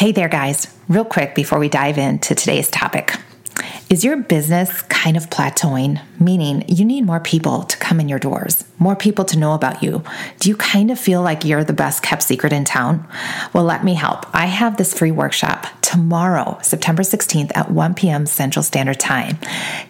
Hey 0.00 0.12
there, 0.12 0.30
guys. 0.30 0.66
Real 0.88 1.04
quick 1.04 1.34
before 1.34 1.58
we 1.58 1.68
dive 1.68 1.98
into 1.98 2.34
today's 2.34 2.70
topic. 2.70 3.16
Is 3.90 4.02
your 4.02 4.16
business 4.16 4.80
kind 4.80 5.14
of 5.14 5.28
plateauing, 5.28 6.00
meaning 6.18 6.64
you 6.66 6.86
need 6.86 7.04
more 7.04 7.20
people 7.20 7.64
to 7.64 7.76
come 7.76 8.00
in 8.00 8.08
your 8.08 8.18
doors, 8.18 8.64
more 8.78 8.96
people 8.96 9.26
to 9.26 9.38
know 9.38 9.52
about 9.52 9.82
you? 9.82 10.02
Do 10.38 10.48
you 10.48 10.56
kind 10.56 10.90
of 10.90 10.98
feel 10.98 11.20
like 11.20 11.44
you're 11.44 11.64
the 11.64 11.74
best 11.74 12.02
kept 12.02 12.22
secret 12.22 12.50
in 12.50 12.64
town? 12.64 13.06
Well, 13.52 13.64
let 13.64 13.84
me 13.84 13.92
help. 13.92 14.24
I 14.34 14.46
have 14.46 14.78
this 14.78 14.96
free 14.96 15.10
workshop 15.10 15.66
tomorrow, 15.90 16.56
September 16.62 17.02
16th 17.02 17.50
at 17.56 17.68
1 17.68 17.94
p.m. 17.94 18.24
Central 18.24 18.62
Standard 18.62 19.00
Time. 19.00 19.36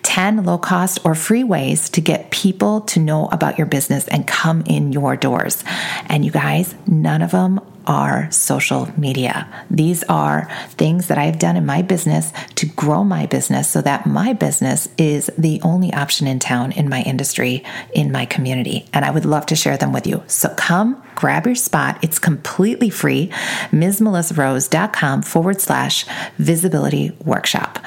10 0.03 0.45
low 0.45 0.57
cost 0.57 0.99
or 1.05 1.15
free 1.15 1.45
ways 1.45 1.91
to 1.91 2.01
get 2.01 2.31
people 2.31 2.81
to 2.81 2.99
know 2.99 3.27
about 3.27 3.59
your 3.59 3.67
business 3.67 4.09
and 4.09 4.27
come 4.27 4.63
in 4.63 4.93
your 4.93 5.15
doors. 5.15 5.63
And 6.07 6.25
you 6.25 6.31
guys, 6.31 6.75
none 6.87 7.21
of 7.21 7.33
them 7.33 7.61
are 7.87 8.31
social 8.31 8.89
media. 8.99 9.47
These 9.71 10.03
are 10.05 10.49
things 10.71 11.09
that 11.09 11.19
I've 11.19 11.39
done 11.39 11.57
in 11.57 11.67
my 11.67 11.83
business 11.83 12.33
to 12.55 12.67
grow 12.67 13.05
my 13.05 13.27
business 13.27 13.69
so 13.69 13.83
that 13.83 14.07
my 14.07 14.33
business 14.33 14.89
is 14.97 15.31
the 15.37 15.61
only 15.63 15.93
option 15.93 16.27
in 16.27 16.39
town, 16.39 16.73
in 16.73 16.89
my 16.89 17.03
industry, 17.03 17.63
in 17.93 18.11
my 18.11 18.25
community. 18.25 18.87
And 18.95 19.05
I 19.05 19.11
would 19.11 19.27
love 19.27 19.45
to 19.47 19.57
share 19.57 19.77
them 19.77 19.93
with 19.93 20.07
you. 20.07 20.23
So 20.29 20.49
come 20.57 21.03
grab 21.21 21.45
your 21.45 21.55
spot. 21.55 21.99
It's 22.03 22.19
completely 22.19 22.89
free. 22.89 23.29
MsMelissaRose.com 23.73 25.21
forward 25.21 25.61
slash 25.61 26.07
visibility 26.39 27.15
workshop. 27.23 27.79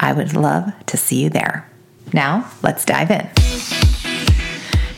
I 0.00 0.12
would 0.12 0.34
love 0.34 0.72
to 0.86 0.96
see 0.96 1.22
you 1.22 1.30
there. 1.30 1.68
Now, 2.12 2.50
let's 2.64 2.84
dive 2.84 3.12
in. 3.12 3.28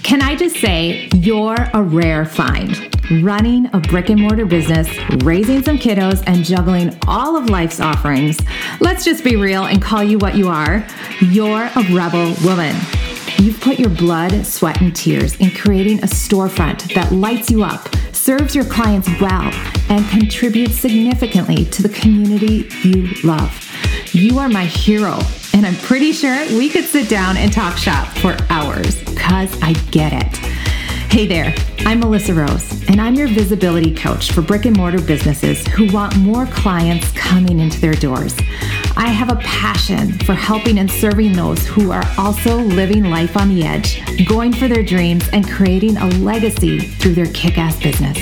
Can 0.03 0.23
I 0.23 0.35
just 0.37 0.57
say, 0.57 1.11
you're 1.15 1.55
a 1.75 1.83
rare 1.83 2.25
find. 2.25 2.89
Running 3.23 3.69
a 3.75 3.81
brick 3.81 4.09
and 4.09 4.21
mortar 4.21 4.47
business, 4.47 4.89
raising 5.23 5.63
some 5.63 5.77
kiddos, 5.77 6.23
and 6.27 6.45
juggling 6.45 6.97
all 7.07 7.37
of 7.37 7.51
life's 7.51 7.79
offerings. 7.79 8.39
Let's 8.81 9.05
just 9.05 9.23
be 9.23 9.37
real 9.37 9.65
and 9.65 9.83
call 9.83 10.03
you 10.03 10.19
what 10.19 10.35
you 10.35 10.49
are. 10.49 10.87
You're 11.21 11.69
a 11.77 11.95
rebel 11.95 12.35
woman. 12.43 12.75
You've 13.43 13.61
put 13.61 13.81
your 13.81 13.91
blood, 13.91 14.47
sweat, 14.47 14.81
and 14.81 14.95
tears 14.95 15.35
in 15.41 15.51
creating 15.51 15.99
a 15.99 16.07
storefront 16.07 16.95
that 16.95 17.11
lights 17.11 17.51
you 17.51 17.65
up, 17.65 17.93
serves 18.15 18.55
your 18.55 18.65
clients 18.65 19.09
well, 19.21 19.51
and 19.91 20.09
contributes 20.11 20.77
significantly 20.77 21.65
to 21.65 21.83
the 21.83 21.89
community 21.89 22.69
you 22.85 23.09
love. 23.25 23.69
You 24.13 24.39
are 24.39 24.49
my 24.49 24.67
hero, 24.67 25.19
and 25.55 25.67
I'm 25.67 25.75
pretty 25.75 26.13
sure 26.13 26.47
we 26.57 26.69
could 26.69 26.85
sit 26.85 27.09
down 27.09 27.37
and 27.37 27.53
talk 27.53 27.77
shop 27.77 28.07
for 28.19 28.37
hours 28.49 29.03
because 29.03 29.61
I 29.61 29.73
get 29.91 30.13
it. 30.13 30.37
Hey 31.11 31.27
there, 31.27 31.53
I'm 31.81 31.99
Melissa 31.99 32.35
Rose, 32.35 32.89
and 32.89 33.01
I'm 33.01 33.17
your 33.17 33.27
visibility 33.27 33.93
coach 33.93 34.31
for 34.31 34.43
brick 34.43 34.67
and 34.67 34.77
mortar 34.77 35.03
businesses 35.03 35.67
who 35.67 35.93
want 35.93 36.17
more 36.17 36.47
clients 36.47 37.11
coming 37.11 37.59
into 37.59 37.81
their 37.81 37.95
doors. 37.95 38.37
I 38.97 39.09
have 39.09 39.33
a 39.33 39.37
passion 39.37 40.13
for 40.21 40.35
helping 40.35 40.79
and 40.79 40.91
serving 40.91 41.33
those 41.33 41.67
who 41.67 41.91
are 41.91 42.05
also 42.19 42.57
living 42.57 43.05
life 43.05 43.37
on 43.37 43.49
the 43.49 43.65
edge, 43.65 44.03
going 44.27 44.53
for 44.53 44.69
their 44.69 44.83
dreams, 44.83 45.27
and 45.33 45.49
creating 45.49 45.97
a 45.97 46.07
legacy 46.19 46.79
through 46.79 47.15
their 47.15 47.27
kick 47.27 47.57
ass 47.57 47.81
business. 47.81 48.19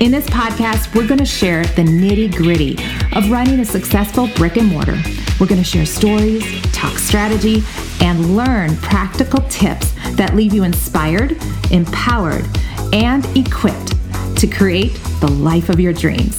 In 0.00 0.12
this 0.12 0.26
podcast, 0.26 0.94
we're 0.94 1.08
going 1.08 1.18
to 1.18 1.26
share 1.26 1.64
the 1.64 1.82
nitty 1.82 2.34
gritty 2.34 2.78
of 3.16 3.30
running 3.30 3.60
a 3.60 3.64
successful 3.64 4.28
brick 4.36 4.56
and 4.56 4.68
mortar. 4.68 4.98
We're 5.40 5.48
going 5.48 5.60
to 5.60 5.64
share 5.64 5.86
stories, 5.86 6.44
talk 6.72 6.96
strategy, 6.96 7.62
and 8.00 8.36
learn 8.36 8.76
practical 8.76 9.42
tips 9.48 9.92
that 10.12 10.34
leave 10.36 10.54
you 10.54 10.62
inspired, 10.62 11.36
empowered, 11.70 12.46
and 12.92 13.24
equipped 13.36 13.94
to 14.38 14.46
create 14.46 14.94
the 15.20 15.28
life 15.28 15.68
of 15.68 15.80
your 15.80 15.92
dreams. 15.92 16.36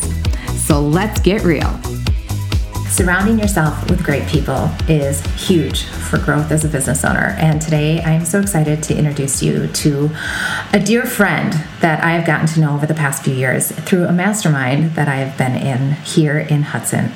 So 0.65 0.81
let's 0.81 1.19
get 1.19 1.43
real. 1.43 1.79
Surrounding 2.91 3.39
yourself 3.39 3.89
with 3.89 4.03
great 4.03 4.27
people 4.27 4.69
is 4.89 5.21
huge 5.47 5.85
for 5.85 6.19
growth 6.19 6.51
as 6.51 6.65
a 6.65 6.67
business 6.67 7.05
owner. 7.05 7.37
And 7.39 7.61
today 7.61 8.01
I 8.01 8.11
am 8.11 8.25
so 8.25 8.41
excited 8.41 8.83
to 8.83 8.97
introduce 8.97 9.41
you 9.41 9.67
to 9.67 10.09
a 10.73 10.79
dear 10.79 11.05
friend 11.05 11.53
that 11.79 12.03
I 12.03 12.11
have 12.11 12.27
gotten 12.27 12.47
to 12.47 12.59
know 12.59 12.73
over 12.73 12.85
the 12.85 12.93
past 12.93 13.23
few 13.23 13.33
years 13.33 13.71
through 13.71 14.07
a 14.07 14.11
mastermind 14.11 14.95
that 14.95 15.07
I 15.07 15.15
have 15.15 15.37
been 15.37 15.55
in 15.55 15.93
here 16.03 16.37
in 16.37 16.63
Hudson. 16.63 17.13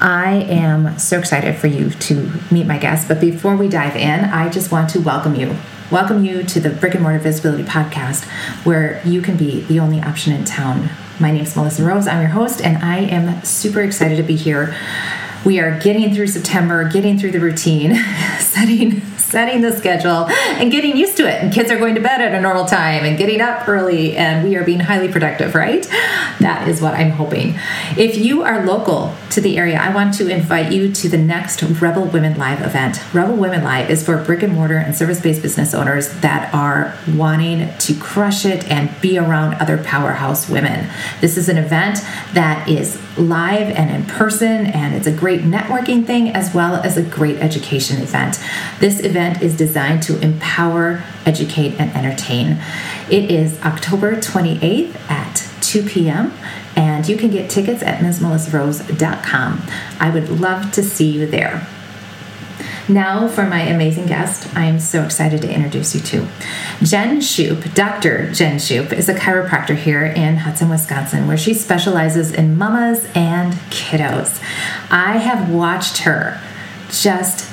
I 0.00 0.44
am 0.48 0.98
so 0.98 1.20
excited 1.20 1.54
for 1.54 1.68
you 1.68 1.90
to 1.90 2.32
meet 2.50 2.66
my 2.66 2.78
guest. 2.78 3.06
But 3.06 3.20
before 3.20 3.54
we 3.54 3.68
dive 3.68 3.94
in, 3.94 4.24
I 4.24 4.48
just 4.48 4.72
want 4.72 4.90
to 4.90 5.00
welcome 5.00 5.36
you. 5.36 5.56
Welcome 5.92 6.24
you 6.24 6.42
to 6.42 6.58
the 6.58 6.70
Brick 6.70 6.94
and 6.94 7.04
Mortar 7.04 7.20
Visibility 7.20 7.62
Podcast, 7.62 8.24
where 8.64 9.00
you 9.06 9.22
can 9.22 9.36
be 9.36 9.60
the 9.60 9.78
only 9.78 10.02
option 10.02 10.32
in 10.32 10.44
town 10.44 10.90
my 11.20 11.32
name 11.32 11.42
is 11.42 11.56
Melissa 11.56 11.84
Rose. 11.84 12.06
I'm 12.06 12.20
your 12.20 12.30
host, 12.30 12.60
and 12.60 12.78
I 12.78 12.98
am 12.98 13.42
super 13.44 13.80
excited 13.80 14.16
to 14.16 14.22
be 14.22 14.36
here. 14.36 14.76
We 15.44 15.60
are 15.60 15.78
getting 15.78 16.14
through 16.14 16.28
September, 16.28 16.88
getting 16.88 17.18
through 17.18 17.32
the 17.32 17.40
routine, 17.40 17.94
setting 18.38 19.02
setting 19.28 19.60
the 19.60 19.76
schedule 19.76 20.26
and 20.56 20.72
getting 20.72 20.96
used 20.96 21.16
to 21.18 21.28
it. 21.28 21.42
And 21.42 21.52
kids 21.52 21.70
are 21.70 21.78
going 21.78 21.94
to 21.94 22.00
bed 22.00 22.20
at 22.20 22.34
a 22.34 22.40
normal 22.40 22.64
time 22.64 23.04
and 23.04 23.18
getting 23.18 23.40
up 23.40 23.68
early, 23.68 24.16
and 24.16 24.48
we 24.48 24.56
are 24.56 24.64
being 24.64 24.80
highly 24.80 25.08
productive, 25.08 25.54
right? 25.54 25.86
That 26.40 26.66
is 26.66 26.80
what 26.80 26.94
I'm 26.94 27.10
hoping. 27.10 27.58
If 27.96 28.16
you 28.16 28.42
are 28.42 28.64
local 28.64 29.14
to 29.30 29.40
the 29.40 29.58
area, 29.58 29.78
I 29.78 29.94
want 29.94 30.14
to 30.14 30.28
invite 30.28 30.72
you 30.72 30.90
to 30.92 31.08
the 31.08 31.18
next 31.18 31.62
Rebel 31.62 32.04
Women 32.04 32.38
Live 32.38 32.62
event. 32.62 33.00
Rebel 33.12 33.36
Women 33.36 33.62
Live 33.62 33.90
is 33.90 34.04
for 34.04 34.22
brick 34.24 34.42
and 34.42 34.54
mortar 34.54 34.78
and 34.78 34.96
service 34.96 35.20
based 35.20 35.42
business 35.42 35.74
owners 35.74 36.08
that 36.20 36.52
are 36.54 36.96
wanting 37.14 37.68
to 37.78 37.94
crush 37.94 38.46
it 38.46 38.68
and 38.70 38.90
be 39.00 39.18
around 39.18 39.54
other 39.54 39.82
powerhouse 39.82 40.48
women. 40.48 40.88
This 41.20 41.36
is 41.36 41.48
an 41.48 41.58
event 41.58 41.98
that 42.32 42.66
is 42.68 42.98
live 43.18 43.70
and 43.70 43.90
in 43.90 44.04
person, 44.04 44.66
and 44.66 44.94
it's 44.94 45.06
a 45.06 45.12
great 45.12 45.42
networking 45.42 46.06
thing 46.06 46.30
as 46.30 46.54
well 46.54 46.76
as 46.76 46.96
a 46.96 47.02
great 47.02 47.36
education 47.38 48.00
event. 48.00 48.38
This 48.80 49.00
event 49.00 49.42
is 49.42 49.56
designed 49.56 50.02
to 50.04 50.20
empower, 50.20 51.02
educate, 51.26 51.78
and 51.78 51.94
entertain. 51.94 52.58
It 53.10 53.30
is 53.30 53.60
October 53.62 54.16
28th 54.16 54.96
at 55.10 55.48
2 55.62 55.82
p.m. 55.82 56.32
And 56.76 57.08
you 57.08 57.16
can 57.16 57.30
get 57.30 57.50
tickets 57.50 57.82
at 57.82 58.00
MsMelissaRose.com. 58.00 59.62
I 60.00 60.10
would 60.10 60.40
love 60.40 60.72
to 60.72 60.82
see 60.82 61.10
you 61.10 61.26
there. 61.26 61.66
Now, 62.88 63.28
for 63.28 63.46
my 63.46 63.60
amazing 63.60 64.06
guest, 64.06 64.48
I 64.56 64.64
am 64.64 64.80
so 64.80 65.04
excited 65.04 65.42
to 65.42 65.52
introduce 65.52 65.94
you 65.94 66.00
to. 66.00 66.26
Jen 66.82 67.20
Shoop, 67.20 67.74
Dr. 67.74 68.32
Jen 68.32 68.58
Shoop, 68.58 68.94
is 68.94 69.10
a 69.10 69.14
chiropractor 69.14 69.76
here 69.76 70.06
in 70.06 70.38
Hudson, 70.38 70.70
Wisconsin, 70.70 71.26
where 71.26 71.36
she 71.36 71.52
specializes 71.52 72.32
in 72.32 72.56
mamas 72.56 73.06
and 73.14 73.52
kiddos. 73.70 74.42
I 74.90 75.18
have 75.18 75.50
watched 75.50 75.98
her 75.98 76.40
just 76.90 77.52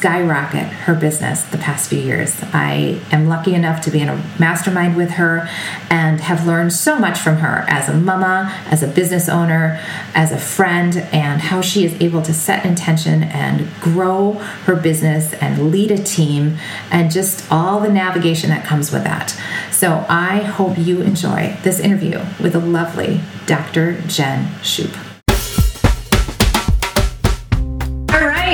skyrocket 0.00 0.64
her 0.64 0.94
business 0.94 1.42
the 1.42 1.58
past 1.58 1.90
few 1.90 1.98
years. 1.98 2.34
I 2.54 2.98
am 3.12 3.28
lucky 3.28 3.54
enough 3.54 3.82
to 3.82 3.90
be 3.90 4.00
in 4.00 4.08
a 4.08 4.16
mastermind 4.38 4.96
with 4.96 5.10
her 5.10 5.46
and 5.90 6.22
have 6.22 6.46
learned 6.46 6.72
so 6.72 6.98
much 6.98 7.18
from 7.18 7.36
her 7.36 7.66
as 7.68 7.90
a 7.90 7.92
mama, 7.92 8.50
as 8.70 8.82
a 8.82 8.86
business 8.86 9.28
owner, 9.28 9.78
as 10.14 10.32
a 10.32 10.38
friend, 10.38 10.96
and 11.12 11.42
how 11.42 11.60
she 11.60 11.84
is 11.84 12.00
able 12.00 12.22
to 12.22 12.32
set 12.32 12.64
intention 12.64 13.24
and 13.24 13.68
grow 13.82 14.32
her 14.64 14.74
business 14.74 15.34
and 15.34 15.70
lead 15.70 15.90
a 15.90 16.02
team 16.02 16.56
and 16.90 17.10
just 17.10 17.52
all 17.52 17.78
the 17.78 17.92
navigation 17.92 18.48
that 18.48 18.64
comes 18.64 18.90
with 18.90 19.04
that. 19.04 19.38
So 19.70 20.06
I 20.08 20.38
hope 20.38 20.78
you 20.78 21.02
enjoy 21.02 21.58
this 21.62 21.78
interview 21.78 22.24
with 22.42 22.54
the 22.54 22.60
lovely 22.60 23.20
Dr. 23.44 24.00
Jen 24.06 24.48
Shoop. 24.62 25.09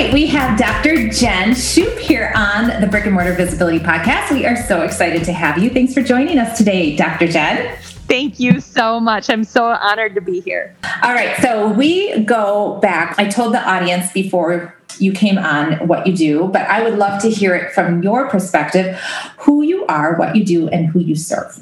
Right, 0.07 0.13
we 0.13 0.25
have 0.27 0.57
Dr. 0.57 1.09
Jen 1.09 1.53
Shoop 1.53 1.97
here 1.99 2.31
on 2.35 2.79
the 2.79 2.87
Brick 2.87 3.05
and 3.05 3.13
Mortar 3.13 3.33
Visibility 3.33 3.79
Podcast. 3.79 4.31
We 4.31 4.45
are 4.45 4.55
so 4.55 4.81
excited 4.81 5.25
to 5.25 5.33
have 5.33 5.57
you. 5.57 5.69
Thanks 5.69 5.93
for 5.93 6.01
joining 6.01 6.39
us 6.39 6.57
today, 6.57 6.95
Dr. 6.95 7.27
Jen. 7.27 7.75
Thank 8.07 8.39
you 8.39 8.61
so 8.61 9.01
much. 9.01 9.29
I'm 9.29 9.43
so 9.43 9.65
honored 9.65 10.15
to 10.15 10.21
be 10.21 10.39
here. 10.39 10.73
All 11.03 11.13
right, 11.13 11.35
so 11.41 11.67
we 11.69 12.23
go 12.23 12.79
back. 12.81 13.15
I 13.19 13.27
told 13.27 13.53
the 13.53 13.61
audience 13.69 14.13
before 14.13 14.73
you 14.97 15.11
came 15.11 15.37
on 15.37 15.73
what 15.87 16.07
you 16.07 16.15
do, 16.15 16.47
but 16.47 16.61
I 16.61 16.83
would 16.83 16.97
love 16.97 17.21
to 17.23 17.29
hear 17.29 17.53
it 17.53 17.73
from 17.73 18.01
your 18.01 18.29
perspective 18.29 18.97
who 19.39 19.61
you 19.61 19.85
are, 19.87 20.15
what 20.15 20.37
you 20.37 20.45
do, 20.45 20.69
and 20.69 20.87
who 20.87 20.99
you 20.99 21.15
serve. 21.15 21.59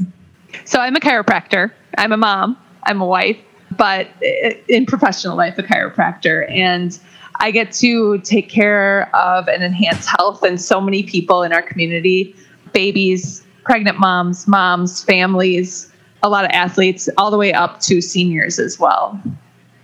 So 0.65 0.79
I'm 0.79 0.95
a 0.95 0.99
chiropractor, 0.99 1.71
I'm 1.97 2.11
a 2.11 2.17
mom, 2.17 2.57
I'm 2.83 3.01
a 3.01 3.07
wife, 3.07 3.37
but 3.75 4.07
uh, 4.23 4.51
in 4.67 4.85
professional 4.85 5.35
life, 5.35 5.57
a 5.57 5.63
chiropractor. 5.63 6.49
And 6.51 6.99
I 7.39 7.51
get 7.51 7.71
to 7.73 8.19
take 8.19 8.49
care 8.49 9.13
of 9.15 9.47
and 9.47 9.63
enhance 9.63 10.05
health 10.05 10.43
in 10.43 10.57
so 10.57 10.79
many 10.79 11.03
people 11.03 11.43
in 11.43 11.53
our 11.53 11.61
community 11.61 12.35
babies, 12.73 13.45
pregnant 13.63 13.99
moms, 13.99 14.47
moms, 14.47 15.03
families, 15.03 15.91
a 16.23 16.29
lot 16.29 16.43
of 16.43 16.51
athletes, 16.51 17.07
all 17.17 17.31
the 17.31 17.37
way 17.37 17.53
up 17.53 17.79
to 17.81 18.01
seniors 18.01 18.59
as 18.59 18.79
well. 18.79 19.19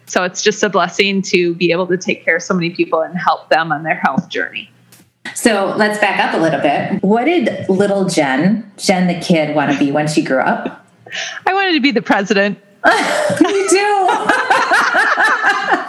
So 0.07 0.23
it's 0.23 0.41
just 0.41 0.61
a 0.61 0.69
blessing 0.69 1.21
to 1.23 1.55
be 1.55 1.71
able 1.71 1.87
to 1.87 1.97
take 1.97 2.25
care 2.25 2.35
of 2.35 2.43
so 2.43 2.53
many 2.53 2.71
people 2.71 3.01
and 3.01 3.17
help 3.17 3.49
them 3.49 3.71
on 3.71 3.83
their 3.83 3.95
health 3.95 4.27
journey. 4.27 4.69
So 5.35 5.73
let's 5.77 5.99
back 5.99 6.19
up 6.19 6.33
a 6.33 6.37
little 6.37 6.59
bit. 6.59 7.01
What 7.01 7.25
did 7.25 7.69
little 7.69 8.05
Jen, 8.05 8.69
Jen 8.77 9.07
the 9.07 9.25
kid, 9.25 9.55
want 9.55 9.71
to 9.71 9.79
be 9.79 9.91
when 9.91 10.07
she 10.07 10.21
grew 10.21 10.41
up? 10.41 10.85
I 11.45 11.53
wanted 11.53 11.73
to 11.73 11.79
be 11.79 11.91
the 11.91 12.01
president. 12.01 12.59
you 12.85 13.69
do. 13.69 15.77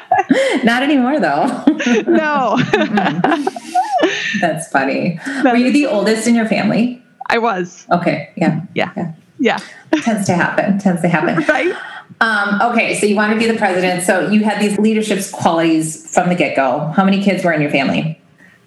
Not 0.64 0.82
anymore, 0.82 1.20
though. 1.20 1.46
no. 2.06 2.58
That's 4.40 4.68
funny. 4.68 5.20
Were 5.44 5.56
you 5.56 5.72
the 5.72 5.86
oldest 5.86 6.26
in 6.26 6.34
your 6.34 6.46
family? 6.46 7.02
I 7.28 7.38
was. 7.38 7.86
Okay. 7.90 8.32
Yeah. 8.36 8.62
Yeah. 8.74 8.92
Yeah. 8.96 9.12
yeah. 9.38 9.58
Tends 10.00 10.26
to 10.26 10.34
happen. 10.34 10.78
Tends 10.78 11.02
to 11.02 11.08
happen. 11.08 11.44
right. 11.48 11.74
Um, 12.20 12.60
okay, 12.70 12.94
so 12.94 13.06
you 13.06 13.16
want 13.16 13.32
to 13.32 13.38
be 13.38 13.50
the 13.50 13.58
president. 13.58 14.04
So 14.04 14.28
you 14.30 14.44
had 14.44 14.62
these 14.62 14.78
leadership 14.78 15.20
qualities 15.32 16.08
from 16.12 16.28
the 16.28 16.36
get 16.36 16.54
go. 16.54 16.92
How 16.94 17.04
many 17.04 17.22
kids 17.22 17.44
were 17.44 17.52
in 17.52 17.60
your 17.60 17.70
family? 17.70 18.20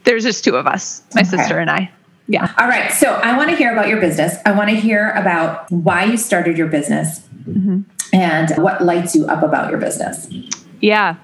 There's 0.04 0.24
just 0.24 0.44
two 0.44 0.58
of 0.58 0.68
us, 0.68 1.04
my 1.14 1.22
okay. 1.22 1.30
sister 1.38 1.58
and 1.60 1.70
I. 1.70 1.90
Yeah. 2.28 2.54
All 2.58 2.68
right. 2.68 2.92
So 2.92 3.14
I 3.14 3.38
want 3.38 3.52
to 3.52 3.56
hear 3.56 3.72
about 3.72 3.88
your 3.88 4.02
business. 4.02 4.36
I 4.46 4.52
want 4.52 4.72
to 4.72 4.76
hear 4.76 5.12
about 5.12 5.72
why 5.72 6.04
you 6.04 6.18
started 6.18 6.58
your 6.58 6.68
business 6.68 7.22
mm-hmm. 7.48 7.82
and 8.14 8.52
what 8.62 8.84
lights 8.84 9.16
you 9.16 9.26
up 9.28 9.44
about 9.44 9.70
your 9.70 9.80
business. 9.80 10.28
Yeah. 10.86 11.16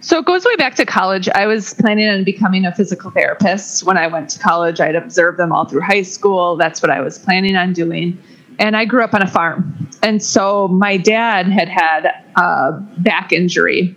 So 0.00 0.18
it 0.18 0.26
goes 0.26 0.44
way 0.44 0.54
back 0.56 0.74
to 0.74 0.84
college. 0.84 1.26
I 1.30 1.46
was 1.46 1.72
planning 1.72 2.10
on 2.10 2.24
becoming 2.24 2.66
a 2.66 2.74
physical 2.74 3.10
therapist 3.10 3.84
when 3.84 3.96
I 3.96 4.06
went 4.06 4.28
to 4.30 4.38
college. 4.38 4.80
I'd 4.80 4.96
observed 4.96 5.38
them 5.38 5.50
all 5.50 5.64
through 5.64 5.80
high 5.80 6.02
school. 6.02 6.56
That's 6.56 6.82
what 6.82 6.90
I 6.90 7.00
was 7.00 7.18
planning 7.18 7.56
on 7.56 7.72
doing. 7.72 8.22
And 8.58 8.76
I 8.76 8.84
grew 8.84 9.02
up 9.02 9.14
on 9.14 9.22
a 9.22 9.26
farm. 9.26 9.88
And 10.02 10.22
so 10.22 10.68
my 10.68 10.98
dad 10.98 11.46
had 11.46 11.68
had 11.68 12.22
a 12.36 12.72
back 12.98 13.32
injury 13.32 13.96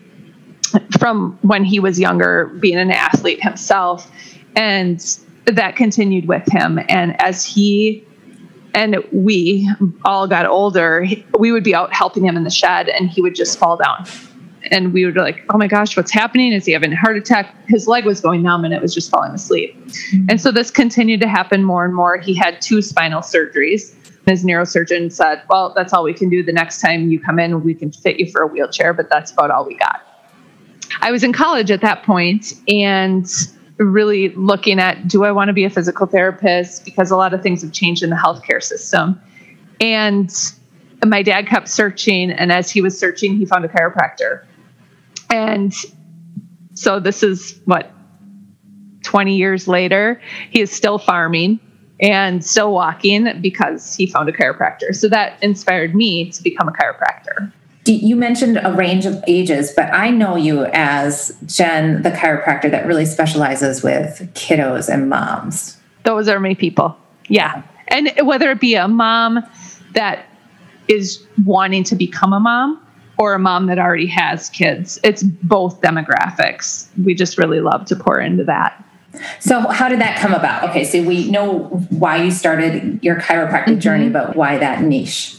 from 0.97 1.37
when 1.41 1.65
he 1.65 1.81
was 1.81 1.99
younger, 1.99 2.45
being 2.61 2.77
an 2.77 2.89
athlete 2.89 3.43
himself. 3.43 4.09
And 4.55 5.01
that 5.43 5.75
continued 5.75 6.29
with 6.29 6.49
him. 6.49 6.79
And 6.87 7.21
as 7.21 7.45
he 7.45 8.07
and 8.73 9.03
we 9.11 9.69
all 10.05 10.25
got 10.25 10.45
older, 10.45 11.05
we 11.37 11.51
would 11.51 11.65
be 11.65 11.75
out 11.75 11.93
helping 11.93 12.25
him 12.25 12.37
in 12.37 12.45
the 12.45 12.49
shed 12.49 12.87
and 12.87 13.09
he 13.09 13.21
would 13.21 13.35
just 13.35 13.59
fall 13.59 13.75
down. 13.75 14.05
And 14.71 14.93
we 14.93 15.05
were 15.05 15.11
like, 15.11 15.43
oh 15.49 15.57
my 15.57 15.67
gosh, 15.67 15.95
what's 15.95 16.11
happening? 16.11 16.51
Is 16.51 16.65
he 16.65 16.71
having 16.71 16.93
a 16.93 16.95
heart 16.95 17.17
attack? 17.17 17.55
His 17.67 17.87
leg 17.87 18.05
was 18.05 18.21
going 18.21 18.41
numb 18.41 18.65
and 18.65 18.73
it 18.73 18.81
was 18.81 18.93
just 18.93 19.09
falling 19.09 19.31
asleep. 19.31 19.75
Mm-hmm. 19.75 20.25
And 20.29 20.41
so 20.41 20.51
this 20.51 20.71
continued 20.71 21.21
to 21.21 21.27
happen 21.27 21.63
more 21.63 21.85
and 21.85 21.93
more. 21.93 22.17
He 22.17 22.33
had 22.33 22.61
two 22.61 22.81
spinal 22.81 23.21
surgeries. 23.21 23.93
His 24.25 24.43
neurosurgeon 24.43 25.11
said, 25.11 25.43
well, 25.49 25.73
that's 25.75 25.93
all 25.93 26.03
we 26.03 26.13
can 26.13 26.29
do. 26.29 26.41
The 26.41 26.51
next 26.51 26.81
time 26.81 27.11
you 27.11 27.19
come 27.19 27.37
in, 27.37 27.63
we 27.63 27.75
can 27.75 27.91
fit 27.91 28.19
you 28.19 28.31
for 28.31 28.41
a 28.41 28.47
wheelchair, 28.47 28.93
but 28.93 29.09
that's 29.09 29.31
about 29.31 29.51
all 29.51 29.65
we 29.65 29.75
got. 29.75 30.01
I 31.01 31.11
was 31.11 31.23
in 31.23 31.31
college 31.31 31.69
at 31.69 31.81
that 31.81 32.03
point 32.03 32.53
and 32.67 33.29
really 33.77 34.29
looking 34.29 34.79
at 34.79 35.07
do 35.07 35.25
I 35.25 35.31
want 35.31 35.49
to 35.49 35.53
be 35.53 35.65
a 35.65 35.69
physical 35.69 36.07
therapist 36.07 36.85
because 36.85 37.11
a 37.11 37.17
lot 37.17 37.33
of 37.33 37.43
things 37.43 37.61
have 37.61 37.71
changed 37.71 38.03
in 38.03 38.09
the 38.09 38.15
healthcare 38.15 38.63
system. 38.63 39.21
And 39.81 40.31
my 41.05 41.21
dad 41.21 41.47
kept 41.47 41.67
searching, 41.67 42.31
and 42.31 42.51
as 42.51 42.71
he 42.71 42.81
was 42.81 42.97
searching, 42.97 43.35
he 43.35 43.45
found 43.45 43.65
a 43.65 43.67
chiropractor. 43.67 44.43
And 45.29 45.73
so 46.73 46.99
this 46.99 47.23
is 47.23 47.59
what 47.65 47.91
20 49.03 49.35
years 49.35 49.67
later, 49.67 50.21
he 50.49 50.61
is 50.61 50.71
still 50.71 50.97
farming 50.97 51.59
and 51.99 52.43
still 52.43 52.73
walking 52.73 53.41
because 53.41 53.95
he 53.95 54.07
found 54.07 54.27
a 54.27 54.31
chiropractor. 54.31 54.93
So 54.93 55.07
that 55.09 55.41
inspired 55.41 55.95
me 55.95 56.31
to 56.31 56.43
become 56.43 56.67
a 56.67 56.71
chiropractor 56.71 57.51
you 57.85 58.15
mentioned 58.15 58.59
a 58.63 58.71
range 58.71 59.05
of 59.05 59.23
ages, 59.27 59.71
but 59.75 59.93
I 59.93 60.09
know 60.09 60.35
you 60.35 60.65
as 60.65 61.37
Jen, 61.45 62.01
the 62.01 62.09
chiropractor 62.09 62.71
that 62.71 62.85
really 62.87 63.05
specializes 63.05 63.83
with 63.83 64.27
kiddos 64.33 64.91
and 64.91 65.07
moms. 65.07 65.77
Those 66.03 66.27
are 66.27 66.39
my 66.39 66.55
people. 66.55 66.97
Yeah. 67.27 67.61
And 67.89 68.11
whether 68.23 68.49
it 68.51 68.59
be 68.59 68.75
a 68.75 68.87
mom 68.87 69.43
that 69.93 70.25
is 70.87 71.23
wanting 71.45 71.83
to 71.85 71.95
become 71.95 72.33
a 72.33 72.39
mom 72.39 72.84
or 73.17 73.33
a 73.33 73.39
mom 73.39 73.67
that 73.67 73.79
already 73.79 74.07
has 74.07 74.49
kids, 74.49 74.99
it's 75.03 75.23
both 75.23 75.81
demographics. 75.81 76.87
We 77.03 77.15
just 77.15 77.37
really 77.37 77.61
love 77.61 77.85
to 77.85 77.95
pour 77.95 78.19
into 78.19 78.43
that. 78.45 78.81
So, 79.39 79.61
how 79.69 79.87
did 79.89 79.99
that 80.01 80.19
come 80.19 80.33
about? 80.33 80.69
Okay, 80.69 80.83
so 80.83 81.01
we 81.01 81.29
know 81.29 81.65
why 81.89 82.21
you 82.21 82.31
started 82.31 82.99
your 83.01 83.15
chiropractic 83.15 83.65
mm-hmm. 83.65 83.79
journey, 83.79 84.09
but 84.09 84.35
why 84.35 84.57
that 84.57 84.81
niche? 84.81 85.37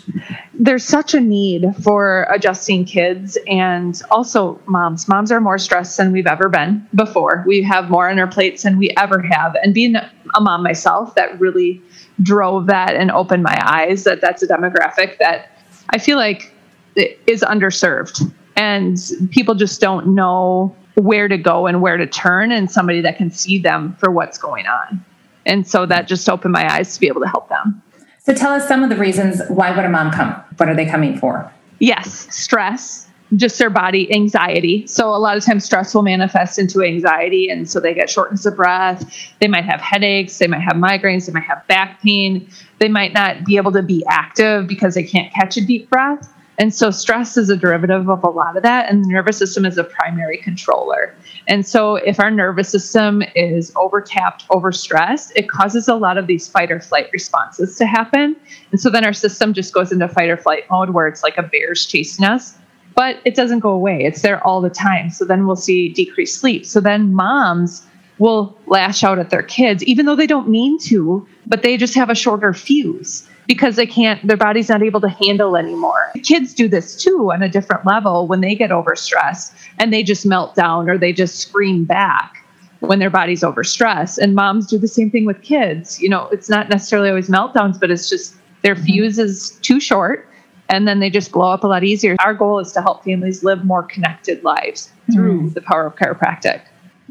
There's 0.55 0.85
such 0.85 1.13
a 1.13 1.21
need 1.21 1.67
for 1.83 2.27
adjusting 2.31 2.87
kids 2.87 3.37
and 3.47 4.01
also 4.11 4.59
moms. 4.67 5.09
Moms 5.09 5.31
are 5.31 5.41
more 5.41 5.59
stressed 5.59 5.99
than 5.99 6.13
we've 6.13 6.27
ever 6.27 6.49
been 6.49 6.87
before. 6.95 7.45
We 7.47 7.63
have 7.63 7.91
more 7.91 8.09
on 8.09 8.19
our 8.19 8.27
plates 8.27 8.63
than 8.63 8.79
we 8.79 8.95
ever 8.97 9.21
have. 9.21 9.55
And 9.63 9.75
being 9.75 9.97
a 9.97 10.41
mom 10.41 10.63
myself, 10.63 11.15
that 11.17 11.39
really 11.39 11.83
drove 12.23 12.67
that 12.67 12.95
and 12.95 13.11
opened 13.11 13.43
my 13.43 13.61
eyes 13.63 14.05
that 14.05 14.23
that's 14.23 14.43
a 14.43 14.49
demographic 14.49 15.19
that 15.19 15.51
I 15.91 15.99
feel 15.99 16.17
like 16.17 16.53
is 16.97 17.43
underserved. 17.43 18.33
And 18.57 18.99
people 19.31 19.55
just 19.55 19.81
don't 19.81 20.15
know 20.15 20.75
where 20.95 21.29
to 21.29 21.37
go 21.37 21.67
and 21.67 21.83
where 21.83 21.97
to 21.97 22.07
turn 22.07 22.51
and 22.51 22.71
somebody 22.71 23.01
that 23.03 23.19
can 23.19 23.31
see 23.31 23.59
them 23.59 23.95
for 24.01 24.11
what's 24.11 24.39
going 24.39 24.67
on. 24.67 25.05
And 25.45 25.67
so 25.67 25.87
that 25.87 26.09
just 26.09 26.29
opened 26.29 26.53
my 26.53 26.73
eyes 26.75 26.95
to 26.95 27.01
be 27.01 27.07
able 27.07 27.21
to 27.21 27.29
help 27.29 27.49
them. 27.49 27.83
So 28.19 28.35
tell 28.35 28.53
us 28.53 28.67
some 28.67 28.83
of 28.83 28.91
the 28.91 28.97
reasons 28.97 29.41
why 29.49 29.75
would 29.75 29.85
a 29.85 29.89
mom 29.89 30.11
come? 30.11 30.35
What 30.57 30.69
are 30.69 30.75
they 30.75 30.87
coming 30.87 31.17
for? 31.19 31.53
Yes, 31.79 32.35
stress, 32.35 33.09
just 33.37 33.59
their 33.59 33.71
body, 33.71 34.13
anxiety. 34.13 34.87
So 34.87 35.15
a 35.15 35.19
lot 35.19 35.37
of 35.37 35.45
times 35.45 35.65
stress 35.65 35.95
will 35.95 36.03
manifest 36.03 36.59
into 36.59 36.83
anxiety 36.83 37.49
and 37.49 37.69
so 37.69 37.79
they 37.79 37.95
get 37.95 38.09
shortness 38.09 38.47
of 38.47 38.57
breath, 38.57 39.05
they 39.41 39.49
might 39.49 39.65
have 39.65 39.81
headaches, 39.81 40.39
they 40.39 40.47
might 40.47 40.63
have 40.63 40.77
migraines, 40.77 41.27
they 41.27 41.33
might 41.33 41.45
have 41.45 41.67
back 41.69 42.01
pain, 42.01 42.49
they 42.79 42.89
might 42.89 43.13
not 43.13 43.45
be 43.45 43.57
able 43.57 43.73
to 43.73 43.83
be 43.83 44.05
active 44.09 44.67
because 44.67 44.95
they 44.95 45.05
can't 45.05 45.33
catch 45.33 45.57
a 45.57 45.65
deep 45.65 45.91
breath. 45.91 46.33
And 46.59 46.75
so 46.75 46.91
stress 46.91 47.37
is 47.37 47.51
a 47.51 47.57
derivative 47.57 48.09
of 48.09 48.25
a 48.25 48.31
lot 48.31 48.57
of 48.57 48.63
that, 48.63 48.91
and 48.91 49.05
the 49.05 49.09
nervous 49.09 49.37
system 49.37 49.67
is 49.67 49.77
a 49.77 49.85
primary 49.85 50.39
controller. 50.39 51.15
And 51.49 51.67
so 51.67 51.97
if 51.97 52.19
our 52.19 52.31
nervous 52.31 52.69
system 52.69 53.23
is 53.35 53.73
overtapped, 53.77 54.49
overstressed, 54.49 55.33
it 55.37 55.51
causes 55.51 55.87
a 55.87 55.95
lot 55.95 56.17
of 56.17 56.27
these 56.27 56.49
fight 56.49 56.71
or 56.71 56.81
flight 56.81 57.09
responses 57.13 57.77
to 57.77 57.87
happen. 57.87 58.37
And 58.71 58.81
so 58.81 58.89
then 58.89 59.05
our 59.05 59.13
system 59.13 59.53
just 59.53 59.75
goes 59.75 59.93
into 59.93 60.09
fight 60.09 60.31
or 60.31 60.37
flight 60.37 60.65
mode 60.71 60.91
where 60.91 61.09
it's 61.09 61.23
like 61.23 61.37
a 61.37 61.43
bear's 61.43 61.85
chasing 61.85 62.25
us, 62.25 62.57
but 62.95 63.21
it 63.27 63.35
doesn't 63.35 63.61
go 63.61 63.71
away. 63.71 64.05
It's 64.05 64.23
there 64.23 64.45
all 64.47 64.63
the 64.63 64.71
time. 64.71 65.11
So 65.11 65.27
then 65.27 65.47
we'll 65.47 65.57
see 65.57 65.91
decreased 65.91 66.41
sleep. 66.41 66.65
So 66.65 66.81
then 66.81 67.13
moms 67.13 67.87
will 68.19 68.57
lash 68.67 69.05
out 69.05 69.19
at 69.19 69.31
their 69.31 69.43
kids, 69.43 69.83
even 69.85 70.07
though 70.07 70.17
they 70.17 70.27
don't 70.27 70.49
mean 70.49 70.79
to, 70.79 71.27
but 71.47 71.63
they 71.63 71.77
just 71.77 71.95
have 71.95 72.11
a 72.11 72.15
shorter 72.15 72.53
fuse 72.53 73.29
because 73.47 73.77
they 73.77 73.87
can't, 73.87 74.27
their 74.27 74.37
body's 74.37 74.69
not 74.69 74.83
able 74.83 75.01
to 75.01 75.09
handle 75.09 75.57
anymore. 75.57 76.11
Kids 76.23 76.55
do 76.55 76.69
this 76.69 76.97
too 76.97 77.31
on 77.31 77.43
a 77.43 77.49
different 77.49 77.87
level 77.87 78.27
when 78.27 78.41
they 78.41 78.55
get 78.55 78.71
overstressed 78.71 79.55
and 79.79 79.93
they 79.93 80.03
just 80.03 80.27
melt 80.27 80.55
down 80.55 80.89
or 80.89 80.99
they 80.99 81.13
just 81.13 81.39
scream 81.39 81.85
back 81.85 82.43
when 82.81 82.99
their 82.99 83.11
body's 83.11 83.43
overstressed. 83.43 84.19
And 84.19 84.35
moms 84.35 84.67
do 84.67 84.79
the 84.79 84.89
same 84.89 85.11
thing 85.11 85.27
with 85.27 85.43
kids. 85.43 86.01
You 86.01 86.09
know, 86.09 86.29
it's 86.29 86.49
not 86.49 86.69
necessarily 86.69 87.09
always 87.09 87.29
meltdowns, 87.29 87.79
but 87.79 87.91
it's 87.91 88.09
just 88.09 88.35
their 88.63 88.75
mm-hmm. 88.75 88.85
fuse 88.85 89.19
is 89.19 89.51
too 89.63 89.79
short 89.79 90.29
and 90.69 90.89
then 90.89 90.99
they 90.99 91.11
just 91.11 91.31
blow 91.31 91.51
up 91.51 91.65
a 91.65 91.67
lot 91.67 91.85
easier. 91.85 92.17
Our 92.21 92.35
goal 92.35 92.59
is 92.59 92.73
to 92.73 92.83
help 92.83 93.05
families 93.05 93.45
live 93.45 93.65
more 93.65 93.83
connected 93.83 94.43
lives 94.43 94.91
through 95.13 95.43
mm. 95.43 95.55
the 95.55 95.61
power 95.61 95.87
of 95.87 95.95
chiropractic. 95.95 96.63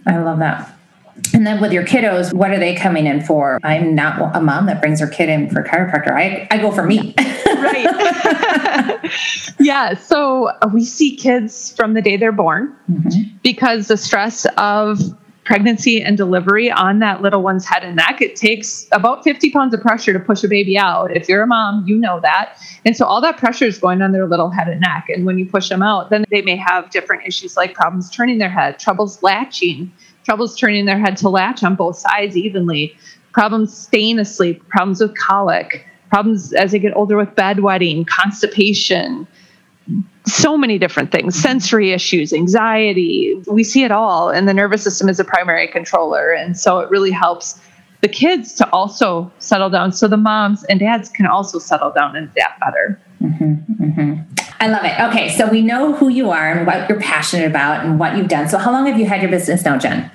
I 0.06 0.18
love 0.18 0.40
that. 0.40 0.78
And 1.34 1.48
then 1.48 1.62
with 1.62 1.72
your 1.72 1.86
kiddos, 1.86 2.34
what 2.34 2.52
are 2.52 2.60
they 2.60 2.76
coming 2.76 3.06
in 3.06 3.22
for? 3.22 3.60
I'm 3.64 3.96
not 3.96 4.36
a 4.36 4.42
mom 4.42 4.66
that 4.66 4.82
brings 4.82 5.00
her 5.00 5.08
kid 5.08 5.30
in 5.30 5.50
for 5.50 5.64
chiropractor. 5.64 6.12
I, 6.12 6.48
I 6.52 6.58
go 6.58 6.72
for 6.72 6.84
me. 6.84 7.14
right. 7.46 9.12
yeah. 9.60 9.94
So 9.94 10.52
we 10.74 10.84
see 10.84 11.16
kids 11.16 11.74
from 11.76 11.94
the 11.94 12.02
day 12.02 12.18
they're 12.18 12.32
born 12.32 12.76
mm-hmm. 12.90 13.38
because 13.44 13.88
the 13.88 13.98
stress 13.98 14.46
of 14.58 15.00
pregnancy 15.46 16.02
and 16.02 16.18
delivery 16.18 16.72
on 16.72 17.00
that 17.00 17.22
little 17.22 17.42
one's 17.44 17.66
head 17.66 17.84
and 17.84 17.96
neck, 17.96 18.20
it 18.20 18.36
takes 18.36 18.88
about 18.92 19.24
50 19.24 19.52
pounds 19.52 19.74
of 19.74 19.82
pressure 19.82 20.12
to 20.12 20.20
push 20.20 20.44
a 20.44 20.48
baby 20.48 20.78
out. 20.78 21.16
If 21.16 21.30
you're 21.30 21.44
a 21.44 21.48
mom, 21.48 21.88
you 21.88 21.98
know 21.98 22.20
that. 22.22 22.58
And 22.84 22.98
so 22.98 23.06
all 23.06 23.22
that 23.22 23.38
pressure 23.38 23.66
is 23.66 23.78
going 23.78 24.02
on 24.02 24.12
their 24.12 24.26
little 24.28 24.50
head 24.50 24.68
and 24.68 24.82
neck. 24.82 25.06
And 25.08 25.26
when 25.26 25.38
you 25.38 25.46
push 25.46 25.70
them 25.70 25.84
out, 25.84 26.10
then 26.10 26.26
they 26.32 26.42
may 26.42 26.56
have 26.56 26.90
different 26.90 27.26
issues 27.26 27.56
like 27.56 27.74
problems 27.74 28.10
turning 28.10 28.40
their 28.40 28.50
head, 28.50 28.80
troubles 28.80 29.22
latching 29.22 29.92
troubles 30.26 30.58
turning 30.58 30.86
their 30.86 31.00
head 31.00 31.16
to 31.18 31.30
latch 31.30 31.64
on 31.64 31.76
both 31.76 31.98
sides 31.98 32.36
evenly, 32.36 32.98
problems 33.32 33.78
staying 33.78 34.20
asleep, 34.20 34.68
problems 34.68 35.00
with 35.00 35.18
colic, 35.18 35.86
problems 36.10 36.52
as 36.54 36.72
they 36.72 36.80
get 36.80 36.96
older 36.96 37.16
with 37.16 37.30
bedwetting, 37.36 38.06
constipation, 38.08 39.28
so 40.26 40.58
many 40.58 40.80
different 40.80 41.12
things, 41.12 41.36
sensory 41.36 41.92
issues, 41.92 42.34
anxiety. 42.34 43.36
We 43.48 43.64
see 43.64 43.84
it 43.84 43.92
all, 43.92 44.30
and 44.30 44.48
the 44.48 44.54
nervous 44.54 44.84
system 44.84 45.08
is 45.08 45.20
a 45.20 45.24
primary 45.24 45.68
controller. 45.68 46.32
And 46.32 46.58
so 46.58 46.80
it 46.80 46.90
really 46.90 47.12
helps 47.12 47.60
the 48.02 48.08
kids 48.08 48.54
to 48.56 48.70
also 48.72 49.32
settle 49.40 49.70
down 49.70 49.92
so 49.92 50.08
the 50.08 50.18
moms 50.18 50.64
and 50.66 50.80
dads 50.80 51.10
can 51.10 51.26
also 51.26 51.60
settle 51.60 51.92
down 51.92 52.16
and 52.16 52.30
adapt 52.30 52.60
better. 52.60 53.00
Mm-hmm, 53.22 53.84
mm-hmm. 53.84 54.22
I 54.60 54.68
love 54.68 54.86
it. 54.86 55.00
Okay, 55.10 55.36
so 55.36 55.48
we 55.48 55.62
know 55.62 55.94
who 55.94 56.10
you 56.10 56.32
are 56.32 56.52
and 56.52 56.68
what 56.68 56.90
you're 56.90 57.00
passionate 57.00 57.48
about 57.48 57.86
and 57.86 58.00
what 58.00 58.18
you've 58.18 58.28
done. 58.28 58.50
So, 58.50 58.58
how 58.58 58.72
long 58.72 58.86
have 58.88 59.00
you 59.00 59.06
had 59.06 59.22
your 59.22 59.32
business 59.32 59.64
now, 59.66 59.78
Jen? 59.78 60.12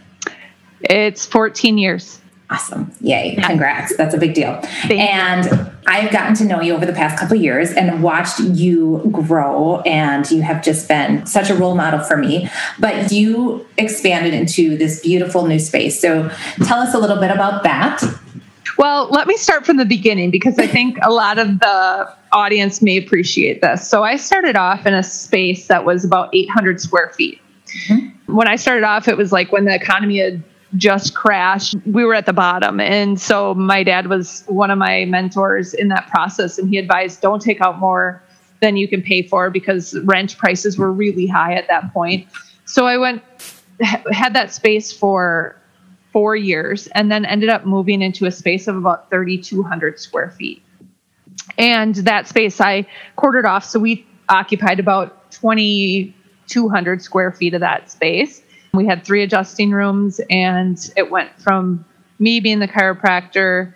It's 0.83 1.27
14 1.27 1.79
years. 1.79 2.21
Awesome. 2.51 2.91
Yay. 3.01 3.39
Congrats. 3.45 3.97
That's 3.97 4.13
a 4.13 4.19
big 4.19 4.35
deal. 4.35 4.61
Thank 4.61 5.01
and 5.01 5.45
you. 5.45 5.67
I've 5.87 6.11
gotten 6.11 6.35
to 6.37 6.45
know 6.45 6.61
you 6.61 6.75
over 6.75 6.85
the 6.85 6.93
past 6.93 7.17
couple 7.17 7.37
years 7.37 7.71
and 7.71 8.03
watched 8.03 8.41
you 8.41 9.09
grow 9.13 9.81
and 9.83 10.29
you 10.33 10.43
have 10.43 10.63
just 10.63 10.89
been 10.89 11.25
such 11.27 11.49
a 11.49 11.55
role 11.55 11.77
model 11.77 12.01
for 12.01 12.17
me. 12.17 12.51
But 12.81 13.13
you 13.13 13.65
expanded 13.79 14.35
into 14.35 14.77
this 14.77 15.01
beautiful 15.01 15.47
new 15.47 15.61
space. 15.61 16.01
So 16.01 16.29
tell 16.65 16.81
us 16.81 16.93
a 16.93 16.99
little 16.99 17.21
bit 17.21 17.31
about 17.31 17.63
that. 17.63 18.03
Well, 18.79 19.09
let 19.11 19.29
me 19.29 19.37
start 19.37 19.65
from 19.65 19.77
the 19.77 19.85
beginning 19.85 20.33
because 20.33 20.59
I 20.59 20.67
think 20.67 20.99
a 21.03 21.11
lot 21.11 21.39
of 21.39 21.61
the 21.61 22.17
audience 22.33 22.83
may 22.83 22.97
appreciate 22.97 23.61
this. 23.61 23.89
So 23.89 24.03
I 24.03 24.17
started 24.17 24.57
off 24.57 24.87
in 24.87 24.95
a 24.95 25.03
space 25.05 25.69
that 25.69 25.85
was 25.85 26.05
about 26.05 26.35
800 26.35 26.81
square 26.81 27.11
feet. 27.11 27.41
Mm-hmm. 27.89 28.35
When 28.35 28.49
I 28.49 28.57
started 28.57 28.83
off, 28.83 29.07
it 29.07 29.17
was 29.17 29.31
like 29.33 29.53
when 29.53 29.67
the 29.67 29.75
economy 29.75 30.19
had 30.19 30.43
just 30.77 31.15
crashed. 31.15 31.75
We 31.87 32.05
were 32.05 32.15
at 32.15 32.27
the 32.27 32.33
bottom. 32.33 32.81
And 32.81 33.21
so 33.21 33.55
my 33.55 33.83
dad 33.83 34.07
was 34.07 34.45
one 34.47 34.71
of 34.71 34.79
my 34.79 35.05
mentors 35.05 35.75
in 35.75 35.89
that 35.89 36.09
process. 36.09 36.59
And 36.59 36.69
he 36.69 36.79
advised 36.79 37.21
don't 37.21 37.43
take 37.43 37.61
out 37.61 37.79
more 37.79 38.23
than 38.61 38.77
you 38.77 38.87
can 38.87 39.03
pay 39.03 39.23
for 39.23 39.51
because 39.51 39.99
rent 40.05 40.37
prices 40.39 40.79
were 40.79 40.93
really 40.93 41.27
high 41.27 41.55
at 41.55 41.67
that 41.69 41.93
point. 41.93 42.29
So 42.67 42.87
I 42.87 42.99
went, 42.99 43.23
had 43.81 44.35
that 44.35 44.53
space 44.53 44.93
for 44.93 45.57
four 46.13 46.37
years 46.37 46.87
and 46.89 47.11
then 47.11 47.25
ended 47.25 47.49
up 47.49 47.65
moving 47.65 48.03
into 48.03 48.27
a 48.27 48.31
space 48.31 48.69
of 48.69 48.77
about 48.77 49.11
3,200 49.11 49.99
square 49.99 50.31
feet. 50.31 50.63
And 51.59 51.95
that 51.97 52.27
space 52.29 52.61
I 52.61 52.87
quartered 53.17 53.47
off. 53.47 53.65
So 53.65 53.79
we 53.79 54.07
occupied 54.29 54.79
about 54.79 55.31
2,200 55.33 57.03
square 57.03 57.33
feet 57.33 57.55
of 57.55 57.61
that 57.61 57.91
space. 57.91 58.43
We 58.73 58.87
had 58.87 59.05
three 59.05 59.23
adjusting 59.23 59.73
rooms, 59.73 60.21
and 60.31 60.79
it 60.97 61.11
went 61.11 61.31
from 61.41 61.85
me 62.19 62.41
being 62.41 62.61
the 62.61 62.69
chiropractor 62.69 63.75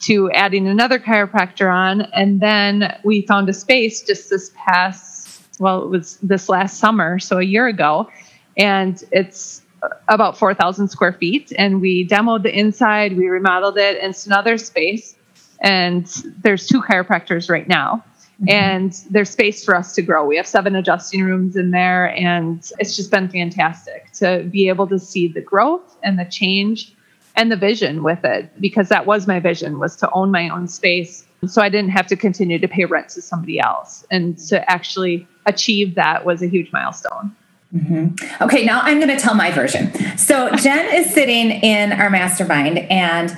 to 0.00 0.30
adding 0.32 0.66
another 0.66 0.98
chiropractor 0.98 1.72
on. 1.72 2.00
And 2.00 2.40
then 2.40 2.98
we 3.04 3.22
found 3.22 3.48
a 3.48 3.52
space 3.52 4.02
just 4.02 4.30
this 4.30 4.50
past, 4.56 5.42
well, 5.60 5.84
it 5.84 5.88
was 5.88 6.16
this 6.22 6.48
last 6.48 6.78
summer, 6.78 7.20
so 7.20 7.38
a 7.38 7.44
year 7.44 7.68
ago. 7.68 8.10
And 8.56 9.02
it's 9.12 9.62
about 10.08 10.36
4,000 10.36 10.88
square 10.88 11.12
feet. 11.12 11.52
And 11.56 11.80
we 11.80 12.06
demoed 12.06 12.42
the 12.42 12.56
inside, 12.56 13.16
we 13.16 13.28
remodeled 13.28 13.78
it, 13.78 13.98
and 14.00 14.10
it's 14.10 14.26
another 14.26 14.58
space. 14.58 15.14
And 15.60 16.06
there's 16.42 16.66
two 16.66 16.82
chiropractors 16.82 17.48
right 17.48 17.68
now. 17.68 18.04
Mm-hmm. 18.40 18.48
And 18.48 18.92
there's 19.10 19.30
space 19.30 19.64
for 19.64 19.76
us 19.76 19.94
to 19.94 20.02
grow. 20.02 20.26
We 20.26 20.36
have 20.36 20.46
seven 20.46 20.74
adjusting 20.74 21.22
rooms 21.22 21.54
in 21.54 21.70
there, 21.70 22.14
and 22.16 22.58
it's 22.78 22.96
just 22.96 23.10
been 23.10 23.28
fantastic 23.28 24.10
to 24.14 24.48
be 24.50 24.68
able 24.68 24.86
to 24.88 24.98
see 24.98 25.28
the 25.28 25.40
growth 25.40 25.96
and 26.02 26.18
the 26.18 26.24
change 26.24 26.94
and 27.36 27.50
the 27.50 27.56
vision 27.56 28.02
with 28.02 28.24
it 28.24 28.50
because 28.60 28.88
that 28.88 29.06
was 29.06 29.26
my 29.26 29.40
vision 29.40 29.78
was 29.78 29.96
to 29.96 30.10
own 30.12 30.30
my 30.30 30.48
own 30.48 30.68
space 30.68 31.24
so 31.46 31.62
i 31.62 31.68
didn't 31.68 31.90
have 31.90 32.06
to 32.06 32.16
continue 32.16 32.58
to 32.58 32.68
pay 32.68 32.84
rent 32.84 33.08
to 33.08 33.22
somebody 33.22 33.58
else 33.58 34.04
and 34.10 34.38
to 34.38 34.70
actually 34.70 35.26
achieve 35.46 35.94
that 35.94 36.24
was 36.24 36.42
a 36.42 36.46
huge 36.46 36.72
milestone 36.72 37.34
mm-hmm. 37.74 38.42
okay 38.42 38.64
now 38.64 38.80
i'm 38.82 38.98
going 38.98 39.08
to 39.08 39.22
tell 39.22 39.34
my 39.34 39.50
version 39.50 39.92
so 40.16 40.50
jen 40.56 40.94
is 40.94 41.12
sitting 41.12 41.50
in 41.50 41.92
our 41.92 42.10
mastermind 42.10 42.78
and 42.78 43.36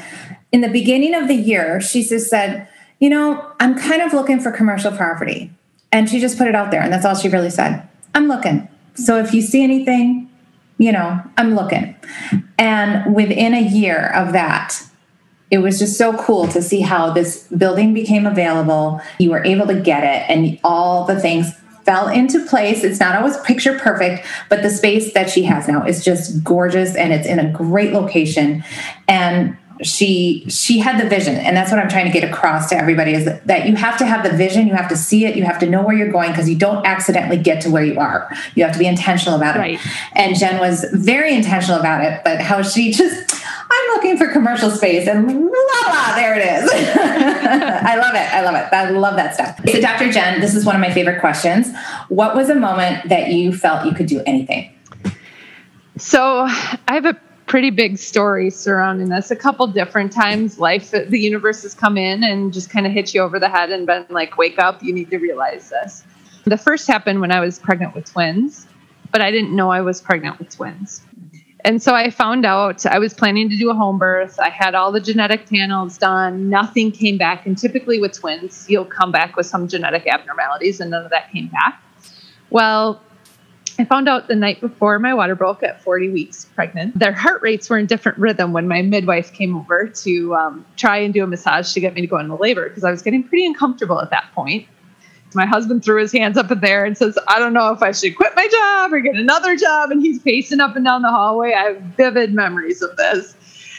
in 0.53 0.61
the 0.61 0.69
beginning 0.69 1.15
of 1.15 1.29
the 1.29 1.35
year 1.35 1.81
she 1.81 2.03
just 2.03 2.29
said 2.29 2.69
you 2.99 3.11
know, 3.11 3.53
I'm 3.61 3.79
kind 3.79 4.03
of 4.03 4.13
looking 4.13 4.41
for 4.41 4.51
commercial 4.51 4.93
property. 4.93 5.51
And 5.93 6.09
she 6.11 6.21
just 6.21 6.39
put 6.39 6.49
it 6.49 6.55
out 6.55 6.71
there. 6.71 6.83
And 6.83 6.93
that's 6.93 7.05
all 7.05 7.15
she 7.15 7.29
really 7.29 7.51
said. 7.51 7.89
I'm 8.15 8.27
looking. 8.27 8.69
So 8.95 9.19
if 9.19 9.33
you 9.33 9.43
see 9.43 9.63
anything, 9.63 10.31
you 10.79 10.93
know, 10.93 11.21
I'm 11.37 11.55
looking. 11.55 11.95
And 12.59 13.15
within 13.15 13.55
a 13.55 13.63
year 13.63 14.09
of 14.09 14.33
that, 14.33 14.77
it 15.51 15.59
was 15.59 15.79
just 15.79 15.97
so 15.97 16.17
cool 16.17 16.49
to 16.49 16.61
see 16.61 16.81
how 16.81 17.13
this 17.13 17.47
building 17.49 17.95
became 17.95 18.27
available. 18.27 19.01
You 19.19 19.31
were 19.31 19.45
able 19.45 19.67
to 19.69 19.81
get 19.81 20.03
it, 20.03 20.29
and 20.29 20.59
all 20.65 21.05
the 21.05 21.21
things 21.21 21.53
fell 21.85 22.09
into 22.09 22.45
place. 22.47 22.83
It's 22.83 22.99
not 22.99 23.15
always 23.15 23.37
picture 23.39 23.79
perfect, 23.79 24.27
but 24.49 24.63
the 24.63 24.71
space 24.71 25.13
that 25.13 25.31
she 25.31 25.45
has 25.45 25.69
now 25.69 25.85
is 25.85 26.05
just 26.05 26.43
gorgeous 26.43 26.97
and 26.97 27.13
it's 27.13 27.27
in 27.27 27.39
a 27.39 27.51
great 27.53 27.93
location. 27.93 28.65
And 29.07 29.57
she 29.83 30.45
she 30.49 30.79
had 30.79 31.01
the 31.01 31.09
vision. 31.09 31.37
And 31.37 31.57
that's 31.57 31.71
what 31.71 31.81
i'm 31.81 31.89
trying 31.89 32.07
to 32.07 32.13
get 32.13 32.29
across 32.29 32.69
to 32.69 32.77
everybody 32.77 33.13
is 33.13 33.25
that, 33.25 33.47
that 33.47 33.69
you 33.69 33.77
have 33.77 33.99
to 33.99 34.07
have 34.07 34.23
the 34.23 34.37
vision. 34.37 34.67
You 34.67 34.75
have 34.75 34.89
to 34.89 34.97
see 34.97 35.25
it. 35.25 35.37
You 35.37 35.45
have 35.45 35.59
to 35.61 35.67
know 35.67 35.83
where 35.83 35.97
you're 35.97 36.13
going 36.13 36.31
because 36.31 36.49
you 36.49 36.57
don't 36.57 36.87
accidentally 36.87 37.39
get 37.39 37.61
to 37.63 37.71
where 37.71 37.85
you 37.85 37.99
are. 37.99 38.31
You 38.55 38.65
have 38.65 38.73
to 38.73 38.79
be 38.79 38.87
intentional 38.87 39.37
about 39.37 39.57
right. 39.57 39.75
it 39.75 39.81
and 40.13 40.37
jen 40.37 40.61
was 40.61 40.85
very 40.93 41.35
intentional 41.35 41.79
about 41.79 42.05
it 42.05 42.23
but 42.25 42.41
how 42.41 42.63
she 42.63 42.93
just 42.93 43.45
i'm 43.71 43.95
looking 43.95 44.17
for 44.17 44.29
commercial 44.29 44.71
space 44.71 45.07
and 45.07 45.27
blah 45.27 45.85
blah 45.85 46.15
there 46.15 46.39
it 46.39 46.45
is. 46.45 46.71
I 46.97 47.97
love 47.97 48.15
it. 48.15 48.33
I 48.33 48.43
love 48.43 48.55
it. 48.55 48.73
I 48.73 48.91
love 48.91 49.17
that 49.17 49.35
stuff. 49.35 49.59
So 49.69 49.81
dr 49.81 50.13
jen 50.13 50.41
this 50.41 50.55
is 50.55 50.65
one 50.65 50.75
of 50.75 50.81
my 50.81 50.93
favorite 50.93 51.21
questions. 51.21 51.69
What 52.09 52.35
was 52.35 52.49
a 52.49 52.55
moment 52.55 53.09
that 53.09 53.33
you 53.33 53.53
felt 53.53 53.87
you 53.87 53.93
could 53.93 54.07
do 54.07 54.23
anything? 54.27 54.71
So 55.97 56.43
i 56.43 56.95
have 56.95 57.05
a 57.05 57.17
pretty 57.47 57.71
big 57.71 57.99
story 57.99 58.51
surrounding 58.51 59.09
this. 59.09 59.31
A 59.31 59.37
couple 59.37 59.67
different 59.67 60.13
times, 60.13 60.59
life, 60.59 60.91
the 60.91 61.19
universe 61.19 61.63
has 61.63 61.75
come 61.75 61.97
in 61.97 62.25
and 62.25 62.53
just 62.53 62.71
kind 62.71 62.87
of 62.87 62.93
hit 62.93 63.15
you 63.15 63.21
over 63.21 63.39
the 63.39 63.49
head 63.49 63.71
and 63.71 63.87
been 63.87 64.07
like, 64.09 64.37
wake 64.37 64.59
up, 64.59 64.83
you 64.83 64.93
need 64.93 65.11
to 65.11 65.19
realize 65.19 65.71
this. 65.71 66.05
The 66.45 66.59
first 66.59 66.87
happened 66.87 67.21
when 67.21 67.33
I 67.33 67.41
was 67.41 67.59
pregnant 67.59 67.95
with 67.95 68.11
twins, 68.11 68.67
but 69.11 69.21
I 69.21 69.31
didn't 69.31 69.55
know 69.55 69.71
I 69.71 69.81
was 69.81 70.01
pregnant 70.01 70.39
with 70.39 70.51
twins. 70.51 71.03
And 71.67 71.83
so 71.83 71.95
I 71.95 72.11
found 72.11 72.45
out 72.45 72.85
I 72.85 72.99
was 72.99 73.15
planning 73.15 73.49
to 73.49 73.57
do 73.57 73.71
a 73.71 73.75
home 73.75 73.99
birth. 73.99 74.39
I 74.39 74.51
had 74.51 74.75
all 74.75 74.93
the 74.93 75.01
genetic 75.01 75.49
panels 75.49 75.97
done. 75.97 76.51
Nothing 76.51 76.93
came 76.93 77.17
back. 77.17 77.47
And 77.47 77.57
typically 77.57 77.99
with 77.99 78.13
twins, 78.13 78.67
you'll 78.69 78.85
come 78.85 79.11
back 79.11 79.35
with 79.35 79.47
some 79.47 79.67
genetic 79.67 80.07
abnormalities, 80.07 80.81
and 80.81 80.91
none 80.91 81.05
of 81.05 81.11
that 81.11 81.33
came 81.33 81.49
back. 81.49 81.83
Well, 82.51 83.01
I 83.79 83.85
found 83.85 84.09
out 84.09 84.29
the 84.29 84.37
night 84.37 84.61
before 84.61 84.99
my 84.99 85.15
water 85.15 85.35
broke 85.35 85.63
at 85.63 85.81
40 85.83 86.11
weeks 86.11 86.45
pregnant. 86.45 86.99
Their 86.99 87.13
heart 87.13 87.43
rates 87.43 87.69
were 87.69 87.79
in 87.79 87.87
different 87.87 88.19
rhythm 88.19 88.53
when 88.53 88.69
my 88.69 88.83
midwife 88.83 89.33
came 89.33 89.57
over 89.57 89.89
to 89.89 90.35
um, 90.35 90.67
try 90.77 90.99
and 90.99 91.13
do 91.13 91.25
a 91.25 91.27
massage 91.27 91.73
to 91.75 91.81
get 91.81 91.95
me 91.95 92.01
to 92.01 92.07
go 92.07 92.19
into 92.19 92.37
labor 92.37 92.69
because 92.69 92.85
I 92.85 92.91
was 92.91 93.03
getting 93.03 93.25
pretty 93.25 93.47
uncomfortable 93.47 94.01
at 94.01 94.11
that 94.11 94.31
point. 94.35 94.67
My 95.35 95.47
husband 95.47 95.85
threw 95.85 96.01
his 96.01 96.13
hands 96.13 96.39
up 96.39 96.53
in 96.53 96.61
there 96.61 96.85
and 96.85 96.97
says, 96.97 97.19
I 97.27 97.41
don't 97.41 97.53
know 97.53 97.73
if 97.73 97.83
I 97.83 97.91
should 97.91 98.17
quit 98.17 98.33
my 98.37 98.47
job 98.47 98.93
or 98.93 99.01
get 99.01 99.17
another 99.17 99.57
job. 99.57 99.91
And 99.91 100.01
he's 100.01 100.21
pacing 100.21 100.61
up 100.61 100.77
and 100.77 100.85
down 100.85 101.03
the 101.03 101.11
hallway. 101.11 101.53
I 101.53 101.73
have 101.73 101.81
vivid 101.81 102.33
memories 102.33 102.83
of 102.83 102.97
this. 102.97 103.35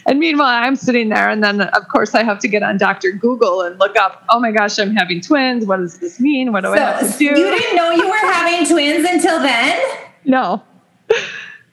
And 0.08 0.20
meanwhile, 0.20 0.64
I'm 0.64 0.76
sitting 0.76 1.10
there, 1.10 1.30
and 1.30 1.44
then 1.44 1.62
of 1.62 1.88
course 1.88 2.14
I 2.14 2.24
have 2.24 2.38
to 2.40 2.48
get 2.48 2.62
on 2.62 2.78
Dr. 2.78 3.12
Google 3.12 3.62
and 3.62 3.80
look 3.80 3.98
up. 3.98 4.24
Oh 4.30 4.40
my 4.40 4.52
gosh, 4.52 4.78
I'm 4.78 4.96
having 4.96 5.20
twins. 5.20 5.66
What 5.66 5.78
does 5.78 5.98
this 5.98 6.20
mean? 6.20 6.52
What 6.52 6.62
do 6.62 6.68
so 6.68 6.74
I 6.74 6.80
have 6.80 7.12
to 7.12 7.18
do? 7.18 7.26
You 7.26 7.34
didn't 7.36 7.76
know 7.76 7.90
you 7.92 8.08
were 8.08 8.32
having 8.32 8.68
twins 8.68 9.08
until 9.10 9.40
then? 9.40 9.80
No. 10.24 10.62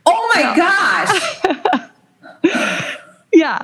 Oh 0.07 0.33
my 0.35 0.43
no. 0.43 0.57
gosh. 2.43 2.99
yeah. 3.33 3.62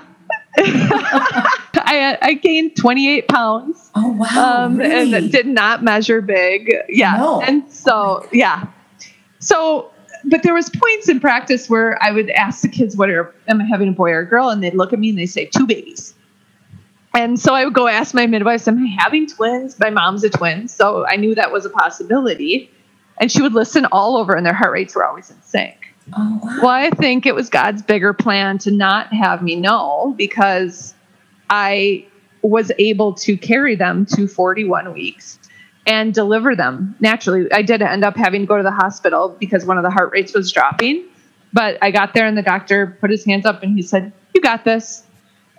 I, 0.60 2.18
I 2.20 2.34
gained 2.34 2.76
28 2.76 3.28
pounds. 3.28 3.90
Oh 3.94 4.08
wow! 4.12 4.64
Um, 4.64 4.76
really? 4.76 5.14
And 5.14 5.32
did 5.32 5.46
not 5.46 5.82
measure 5.82 6.20
big. 6.20 6.74
Yeah. 6.88 7.16
No. 7.16 7.40
And 7.42 7.70
so 7.72 8.26
yeah. 8.32 8.66
So 9.38 9.90
but 10.24 10.42
there 10.42 10.54
was 10.54 10.70
points 10.70 11.08
in 11.08 11.20
practice 11.20 11.68
where 11.68 12.02
I 12.02 12.10
would 12.10 12.30
ask 12.30 12.62
the 12.62 12.68
kids, 12.68 12.96
"What 12.96 13.10
are 13.10 13.34
am 13.48 13.60
I 13.60 13.64
having 13.64 13.88
a 13.88 13.92
boy 13.92 14.10
or 14.10 14.20
a 14.20 14.26
girl?" 14.26 14.48
And 14.50 14.62
they'd 14.62 14.74
look 14.74 14.92
at 14.92 14.98
me 14.98 15.10
and 15.10 15.18
they 15.18 15.26
say, 15.26 15.46
two 15.46 15.66
babies." 15.66 16.14
And 17.14 17.40
so 17.40 17.54
I 17.54 17.64
would 17.64 17.74
go 17.74 17.88
ask 17.88 18.14
my 18.14 18.26
midwife, 18.26 18.68
"Am 18.68 18.78
I 18.78 19.02
having 19.02 19.26
twins?" 19.26 19.78
My 19.78 19.90
mom's 19.90 20.24
a 20.24 20.30
twin, 20.30 20.68
so 20.68 21.06
I 21.06 21.16
knew 21.16 21.34
that 21.34 21.52
was 21.52 21.64
a 21.64 21.70
possibility. 21.70 22.70
And 23.20 23.32
she 23.32 23.42
would 23.42 23.54
listen 23.54 23.86
all 23.86 24.16
over, 24.16 24.34
and 24.34 24.46
their 24.46 24.52
heart 24.52 24.72
rates 24.72 24.94
were 24.94 25.04
always 25.04 25.30
in 25.30 25.36
sync. 25.42 25.74
Oh, 26.16 26.40
wow. 26.42 26.58
Well, 26.62 26.70
I 26.70 26.90
think 26.90 27.26
it 27.26 27.34
was 27.34 27.50
God's 27.50 27.82
bigger 27.82 28.12
plan 28.12 28.58
to 28.58 28.70
not 28.70 29.12
have 29.12 29.42
me 29.42 29.56
know 29.56 30.14
because 30.16 30.94
I 31.50 32.06
was 32.42 32.70
able 32.78 33.12
to 33.14 33.36
carry 33.36 33.74
them 33.74 34.06
to 34.14 34.28
41 34.28 34.92
weeks 34.92 35.38
and 35.88 36.12
deliver 36.12 36.54
them 36.54 36.94
naturally. 37.00 37.50
I 37.50 37.62
did 37.62 37.80
end 37.80 38.04
up 38.04 38.14
having 38.14 38.42
to 38.42 38.46
go 38.46 38.58
to 38.58 38.62
the 38.62 38.70
hospital 38.70 39.34
because 39.40 39.64
one 39.64 39.78
of 39.78 39.82
the 39.82 39.90
heart 39.90 40.12
rates 40.12 40.34
was 40.34 40.52
dropping. 40.52 41.04
But 41.54 41.78
I 41.80 41.90
got 41.90 42.12
there 42.12 42.26
and 42.26 42.36
the 42.36 42.42
doctor 42.42 42.98
put 43.00 43.10
his 43.10 43.24
hands 43.24 43.46
up 43.46 43.62
and 43.62 43.74
he 43.74 43.80
said, 43.80 44.12
You 44.34 44.42
got 44.42 44.64
this. 44.64 45.04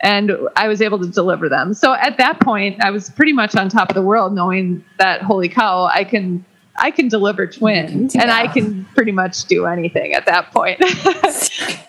And 0.02 0.32
I 0.56 0.68
was 0.68 0.82
able 0.82 1.00
to 1.00 1.08
deliver 1.08 1.50
them. 1.50 1.74
So 1.74 1.94
at 1.94 2.18
that 2.18 2.40
point, 2.40 2.82
I 2.82 2.92
was 2.92 3.10
pretty 3.10 3.34
much 3.34 3.56
on 3.56 3.68
top 3.68 3.90
of 3.90 3.96
the 3.96 4.04
world 4.04 4.34
knowing 4.34 4.86
that, 4.98 5.24
holy 5.24 5.50
cow, 5.50 5.90
I 5.92 6.06
can. 6.06 6.46
I 6.82 6.92
can 6.92 7.10
deliver 7.10 7.46
twins 7.46 8.16
and 8.16 8.32
I 8.32 8.48
can 8.48 8.86
pretty 8.96 9.12
much 9.12 9.44
do 9.46 9.66
anything 9.66 10.14
at 10.14 10.26
that 10.28 10.54
point. 10.54 10.82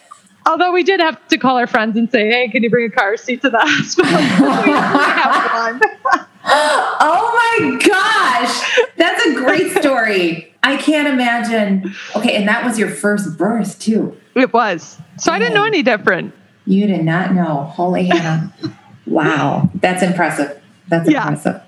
Although 0.47 0.73
we 0.73 0.82
did 0.82 0.99
have 0.99 1.28
to 1.28 1.38
call 1.38 1.59
our 1.59 1.68
friends 1.68 1.97
and 1.97 2.11
say, 2.11 2.28
"Hey, 2.28 2.49
can 2.49 2.64
you 2.64 2.70
bring 2.70 2.87
a 2.87 2.90
car 2.90 3.16
seat 3.16 3.40
to 3.42 3.50
the 3.50 3.61
hospital?" 3.61 4.11
we 4.66 4.73
have 4.73 5.80
one 6.11 6.26
oh 6.44 7.59
my 7.61 7.78
gosh. 7.87 8.87
That's 8.97 9.25
a 9.26 9.35
great 9.35 9.73
story. 9.76 10.54
I 10.62 10.76
can't 10.76 11.09
imagine. 11.09 11.94
Okay, 12.16 12.37
and 12.37 12.47
that 12.49 12.64
was 12.64 12.78
your 12.78 12.90
first 12.90 13.37
birth 13.38 13.78
too. 13.78 14.16
It 14.35 14.52
was. 14.52 14.99
So 15.18 15.30
oh. 15.30 15.35
I 15.35 15.38
didn't 15.38 15.54
know 15.54 15.62
oh. 15.62 15.66
any 15.66 15.82
different. 15.82 16.35
You 16.66 16.87
did 16.87 17.04
not 17.04 17.35
know. 17.35 17.64
Holy 17.64 18.04
Hannah. 18.04 18.52
wow. 19.06 19.68
That's 19.76 20.02
impressive. 20.02 20.61
That's 20.88 21.09
Yeah. 21.11 21.23
impressive. 21.23 21.62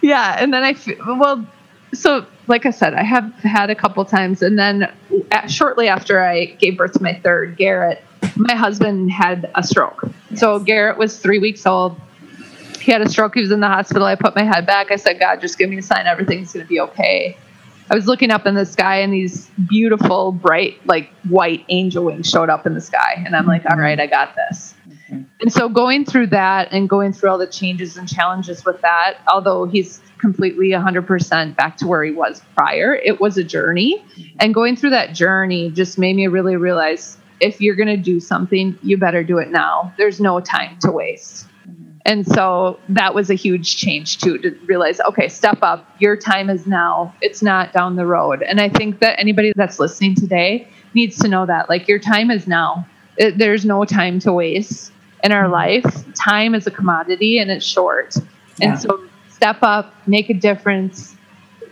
Yeah, 0.00 0.36
and 0.38 0.52
then 0.52 0.62
I, 0.64 0.74
well, 1.16 1.46
so 1.94 2.26
like 2.46 2.66
I 2.66 2.70
said, 2.70 2.94
I 2.94 3.02
have 3.02 3.32
had 3.36 3.70
a 3.70 3.74
couple 3.74 4.04
times, 4.04 4.42
and 4.42 4.58
then 4.58 4.90
at, 5.30 5.50
shortly 5.50 5.88
after 5.88 6.22
I 6.22 6.46
gave 6.46 6.76
birth 6.76 6.92
to 6.94 7.02
my 7.02 7.14
third, 7.14 7.56
Garrett, 7.56 8.02
my 8.36 8.54
husband 8.54 9.10
had 9.10 9.50
a 9.54 9.62
stroke. 9.62 10.04
So 10.34 10.58
Garrett 10.58 10.98
was 10.98 11.18
three 11.18 11.38
weeks 11.38 11.66
old. 11.66 11.98
He 12.84 12.92
had 12.92 13.00
a 13.00 13.08
stroke. 13.08 13.34
He 13.34 13.40
was 13.40 13.50
in 13.50 13.60
the 13.60 13.68
hospital. 13.68 14.06
I 14.06 14.14
put 14.14 14.36
my 14.36 14.42
head 14.42 14.66
back. 14.66 14.90
I 14.90 14.96
said, 14.96 15.18
God, 15.18 15.40
just 15.40 15.56
give 15.56 15.70
me 15.70 15.78
a 15.78 15.82
sign. 15.82 16.06
Everything's 16.06 16.52
going 16.52 16.66
to 16.66 16.68
be 16.68 16.80
okay. 16.80 17.34
I 17.90 17.94
was 17.94 18.06
looking 18.06 18.30
up 18.30 18.44
in 18.46 18.54
the 18.54 18.66
sky, 18.66 19.00
and 19.00 19.12
these 19.12 19.50
beautiful, 19.68 20.32
bright, 20.32 20.86
like 20.86 21.10
white 21.28 21.64
angel 21.70 22.04
wings 22.04 22.28
showed 22.28 22.50
up 22.50 22.66
in 22.66 22.74
the 22.74 22.82
sky. 22.82 23.22
And 23.24 23.34
I'm 23.34 23.46
like, 23.46 23.64
all 23.70 23.78
right, 23.78 23.98
I 23.98 24.06
got 24.06 24.34
this. 24.36 24.74
Mm-hmm. 24.86 25.22
And 25.40 25.52
so 25.52 25.68
going 25.70 26.04
through 26.04 26.26
that 26.28 26.72
and 26.72 26.86
going 26.86 27.14
through 27.14 27.30
all 27.30 27.38
the 27.38 27.46
changes 27.46 27.96
and 27.96 28.06
challenges 28.06 28.66
with 28.66 28.80
that, 28.82 29.18
although 29.28 29.64
he's 29.64 30.02
completely 30.18 30.70
100% 30.70 31.56
back 31.56 31.78
to 31.78 31.86
where 31.86 32.04
he 32.04 32.12
was 32.12 32.42
prior, 32.54 32.94
it 32.94 33.18
was 33.18 33.38
a 33.38 33.44
journey. 33.44 33.98
Mm-hmm. 33.98 34.36
And 34.40 34.54
going 34.54 34.76
through 34.76 34.90
that 34.90 35.14
journey 35.14 35.70
just 35.70 35.98
made 35.98 36.16
me 36.16 36.26
really 36.26 36.56
realize 36.56 37.16
if 37.40 37.60
you're 37.60 37.76
going 37.76 37.88
to 37.88 37.96
do 37.96 38.20
something, 38.20 38.78
you 38.82 38.98
better 38.98 39.24
do 39.24 39.38
it 39.38 39.50
now. 39.50 39.92
There's 39.96 40.20
no 40.20 40.40
time 40.40 40.78
to 40.80 40.90
waste. 40.90 41.46
And 42.06 42.26
so 42.26 42.78
that 42.90 43.14
was 43.14 43.30
a 43.30 43.34
huge 43.34 43.76
change 43.76 44.18
too 44.18 44.36
to 44.38 44.50
realize, 44.66 45.00
okay, 45.00 45.28
step 45.28 45.58
up. 45.62 45.88
Your 46.00 46.16
time 46.16 46.50
is 46.50 46.66
now. 46.66 47.14
It's 47.22 47.42
not 47.42 47.72
down 47.72 47.96
the 47.96 48.06
road. 48.06 48.42
And 48.42 48.60
I 48.60 48.68
think 48.68 48.98
that 49.00 49.18
anybody 49.18 49.52
that's 49.56 49.78
listening 49.78 50.14
today 50.14 50.68
needs 50.92 51.18
to 51.18 51.28
know 51.28 51.46
that 51.46 51.68
like 51.70 51.88
your 51.88 51.98
time 51.98 52.30
is 52.30 52.46
now. 52.46 52.86
It, 53.16 53.38
there's 53.38 53.64
no 53.64 53.84
time 53.84 54.18
to 54.20 54.32
waste 54.32 54.92
in 55.22 55.32
our 55.32 55.44
mm-hmm. 55.44 55.52
life. 55.52 56.14
Time 56.14 56.54
is 56.54 56.66
a 56.66 56.70
commodity 56.70 57.38
and 57.38 57.50
it's 57.50 57.64
short. 57.64 58.16
Yeah. 58.58 58.70
And 58.70 58.78
so 58.78 59.02
step 59.30 59.58
up, 59.62 59.94
make 60.06 60.28
a 60.28 60.34
difference, 60.34 61.16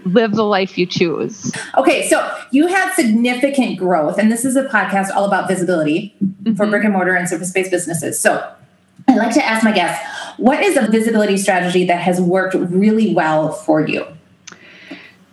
live 0.04 0.32
the 0.32 0.44
life 0.44 0.78
you 0.78 0.86
choose. 0.86 1.52
Okay, 1.76 2.08
so 2.08 2.36
you 2.50 2.66
had 2.66 2.92
significant 2.94 3.78
growth, 3.78 4.18
and 4.18 4.32
this 4.32 4.44
is 4.44 4.56
a 4.56 4.64
podcast 4.64 5.10
all 5.10 5.24
about 5.24 5.46
visibility 5.46 6.14
for 6.18 6.24
mm-hmm. 6.50 6.70
brick 6.70 6.84
and 6.84 6.92
mortar 6.92 7.14
and 7.14 7.28
surface 7.28 7.52
based 7.52 7.70
businesses. 7.70 8.18
So 8.18 8.52
I'd 9.08 9.16
like 9.16 9.34
to 9.34 9.44
ask 9.44 9.64
my 9.64 9.72
guests 9.72 10.04
what 10.36 10.62
is 10.62 10.76
a 10.76 10.90
visibility 10.90 11.36
strategy 11.36 11.86
that 11.86 12.00
has 12.00 12.20
worked 12.20 12.54
really 12.54 13.14
well 13.14 13.52
for 13.52 13.86
you? 13.86 14.06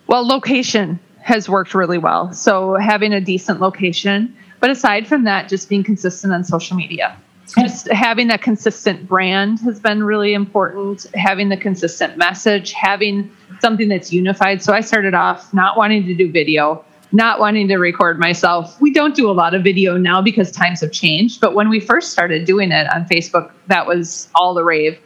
Well, 0.06 0.26
location 0.26 0.98
has 1.22 1.48
worked 1.48 1.74
really 1.74 1.98
well. 1.98 2.32
So 2.32 2.74
having 2.74 3.12
a 3.12 3.20
decent 3.20 3.60
location. 3.60 4.34
But 4.60 4.70
aside 4.70 5.06
from 5.06 5.24
that, 5.24 5.48
just 5.48 5.68
being 5.68 5.84
consistent 5.84 6.32
on 6.32 6.44
social 6.44 6.76
media. 6.76 7.16
Just 7.58 7.90
having 7.90 8.28
that 8.28 8.42
consistent 8.42 9.08
brand 9.08 9.58
has 9.60 9.80
been 9.80 10.04
really 10.04 10.34
important. 10.34 11.06
Having 11.14 11.48
the 11.48 11.56
consistent 11.56 12.16
message, 12.16 12.72
having 12.72 13.30
something 13.60 13.88
that's 13.88 14.12
unified. 14.12 14.62
So 14.62 14.72
I 14.72 14.80
started 14.80 15.14
off 15.14 15.52
not 15.52 15.76
wanting 15.76 16.06
to 16.06 16.14
do 16.14 16.30
video, 16.30 16.84
not 17.12 17.40
wanting 17.40 17.68
to 17.68 17.76
record 17.76 18.18
myself. 18.18 18.80
We 18.80 18.92
don't 18.92 19.14
do 19.14 19.30
a 19.30 19.32
lot 19.32 19.54
of 19.54 19.64
video 19.64 19.96
now 19.96 20.22
because 20.22 20.50
times 20.50 20.80
have 20.80 20.92
changed. 20.92 21.40
But 21.40 21.54
when 21.54 21.68
we 21.68 21.80
first 21.80 22.12
started 22.12 22.44
doing 22.44 22.72
it 22.72 22.86
on 22.94 23.04
Facebook, 23.06 23.52
that 23.66 23.86
was 23.86 24.28
all 24.34 24.54
the 24.54 24.64
rave. 24.64 24.98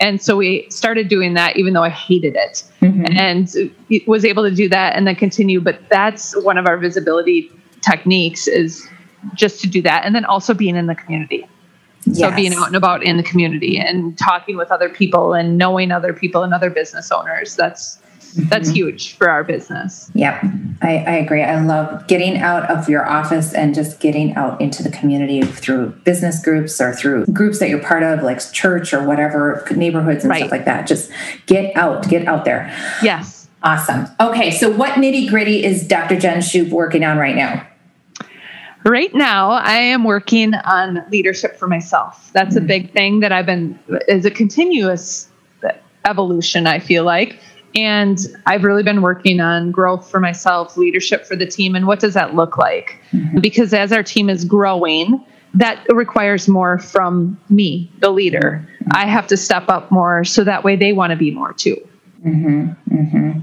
And 0.00 0.20
so 0.20 0.36
we 0.36 0.66
started 0.68 1.08
doing 1.08 1.34
that, 1.34 1.56
even 1.56 1.74
though 1.74 1.84
I 1.84 1.88
hated 1.88 2.34
it, 2.34 2.64
mm-hmm. 2.80 3.04
and 3.16 3.48
was 4.08 4.24
able 4.24 4.42
to 4.42 4.54
do 4.54 4.68
that 4.68 4.96
and 4.96 5.06
then 5.06 5.14
continue. 5.14 5.60
But 5.60 5.88
that's 5.88 6.34
one 6.42 6.58
of 6.58 6.66
our 6.66 6.76
visibility 6.76 7.52
techniques 7.82 8.48
is 8.48 8.88
just 9.34 9.60
to 9.60 9.68
do 9.68 9.80
that, 9.82 10.04
and 10.04 10.14
then 10.16 10.24
also 10.24 10.54
being 10.54 10.74
in 10.74 10.86
the 10.86 10.96
community. 10.96 11.46
So 12.14 12.34
being 12.34 12.52
out 12.52 12.66
and 12.66 12.74
about 12.74 13.04
in 13.04 13.16
the 13.16 13.22
community 13.22 13.78
and 13.78 14.18
talking 14.18 14.56
with 14.56 14.72
other 14.72 14.88
people 14.88 15.34
and 15.34 15.56
knowing 15.56 15.92
other 15.92 16.12
people 16.12 16.42
and 16.42 16.52
other 16.52 16.68
business 16.68 17.12
owners. 17.12 17.54
That's 17.54 18.00
that's 18.32 18.68
mm-hmm. 18.68 18.74
huge 18.74 19.16
for 19.16 19.28
our 19.28 19.44
business. 19.44 20.10
Yep, 20.14 20.42
I, 20.80 20.98
I 20.98 21.12
agree. 21.16 21.42
I 21.42 21.62
love 21.62 22.06
getting 22.06 22.38
out 22.38 22.70
of 22.70 22.88
your 22.88 23.08
office 23.08 23.52
and 23.52 23.74
just 23.74 24.00
getting 24.00 24.34
out 24.34 24.60
into 24.60 24.82
the 24.82 24.90
community 24.90 25.42
through 25.42 25.90
business 26.04 26.42
groups 26.42 26.80
or 26.80 26.92
through 26.92 27.26
groups 27.26 27.58
that 27.58 27.68
you're 27.68 27.82
part 27.82 28.02
of, 28.02 28.22
like 28.22 28.40
church 28.52 28.92
or 28.92 29.06
whatever, 29.06 29.66
neighborhoods 29.74 30.24
and 30.24 30.30
Right. 30.30 30.38
stuff 30.38 30.50
like 30.50 30.64
that. 30.64 30.86
Just 30.86 31.10
get 31.46 31.76
out, 31.76 32.08
get 32.08 32.26
out 32.26 32.44
there. 32.44 32.74
Yes. 33.02 33.48
Awesome. 33.62 34.08
Okay, 34.20 34.50
so 34.50 34.70
what 34.70 34.92
nitty 34.92 35.28
gritty 35.28 35.64
is 35.64 35.86
Dr. 35.86 36.18
Jen 36.18 36.42
Shoop 36.42 36.70
working 36.70 37.04
on 37.04 37.16
right 37.16 37.36
now? 37.36 37.66
Right 38.84 39.14
now, 39.14 39.52
I 39.52 39.76
am 39.76 40.02
working 40.02 40.54
on 40.54 41.04
leadership 41.10 41.56
for 41.56 41.68
myself. 41.68 42.30
That's 42.32 42.56
a 42.56 42.58
mm-hmm. 42.58 42.66
big 42.66 42.92
thing 42.92 43.20
that 43.20 43.30
I've 43.30 43.46
been 43.46 43.78
is 44.08 44.24
a 44.24 44.30
continuous 44.30 45.28
evolution. 46.04 46.66
I 46.66 46.78
feel 46.80 47.04
like, 47.04 47.38
and 47.74 48.18
I've 48.46 48.64
really 48.64 48.82
been 48.82 49.02
working 49.02 49.40
on 49.40 49.70
growth 49.70 50.10
for 50.10 50.20
myself, 50.20 50.76
leadership 50.76 51.24
for 51.26 51.36
the 51.36 51.46
team, 51.46 51.74
and 51.74 51.86
what 51.86 52.00
does 52.00 52.14
that 52.14 52.34
look 52.34 52.58
like? 52.58 53.00
Mm-hmm. 53.12 53.40
Because 53.40 53.72
as 53.72 53.92
our 53.92 54.02
team 54.02 54.28
is 54.28 54.44
growing, 54.44 55.24
that 55.54 55.84
requires 55.90 56.48
more 56.48 56.78
from 56.78 57.38
me, 57.48 57.90
the 58.00 58.10
leader. 58.10 58.66
Mm-hmm. 58.74 58.88
I 58.92 59.06
have 59.06 59.26
to 59.28 59.36
step 59.36 59.68
up 59.68 59.90
more 59.90 60.24
so 60.24 60.44
that 60.44 60.64
way 60.64 60.76
they 60.76 60.92
want 60.92 61.10
to 61.10 61.16
be 61.16 61.30
more 61.30 61.52
too. 61.52 61.76
Mhm. 62.24 63.42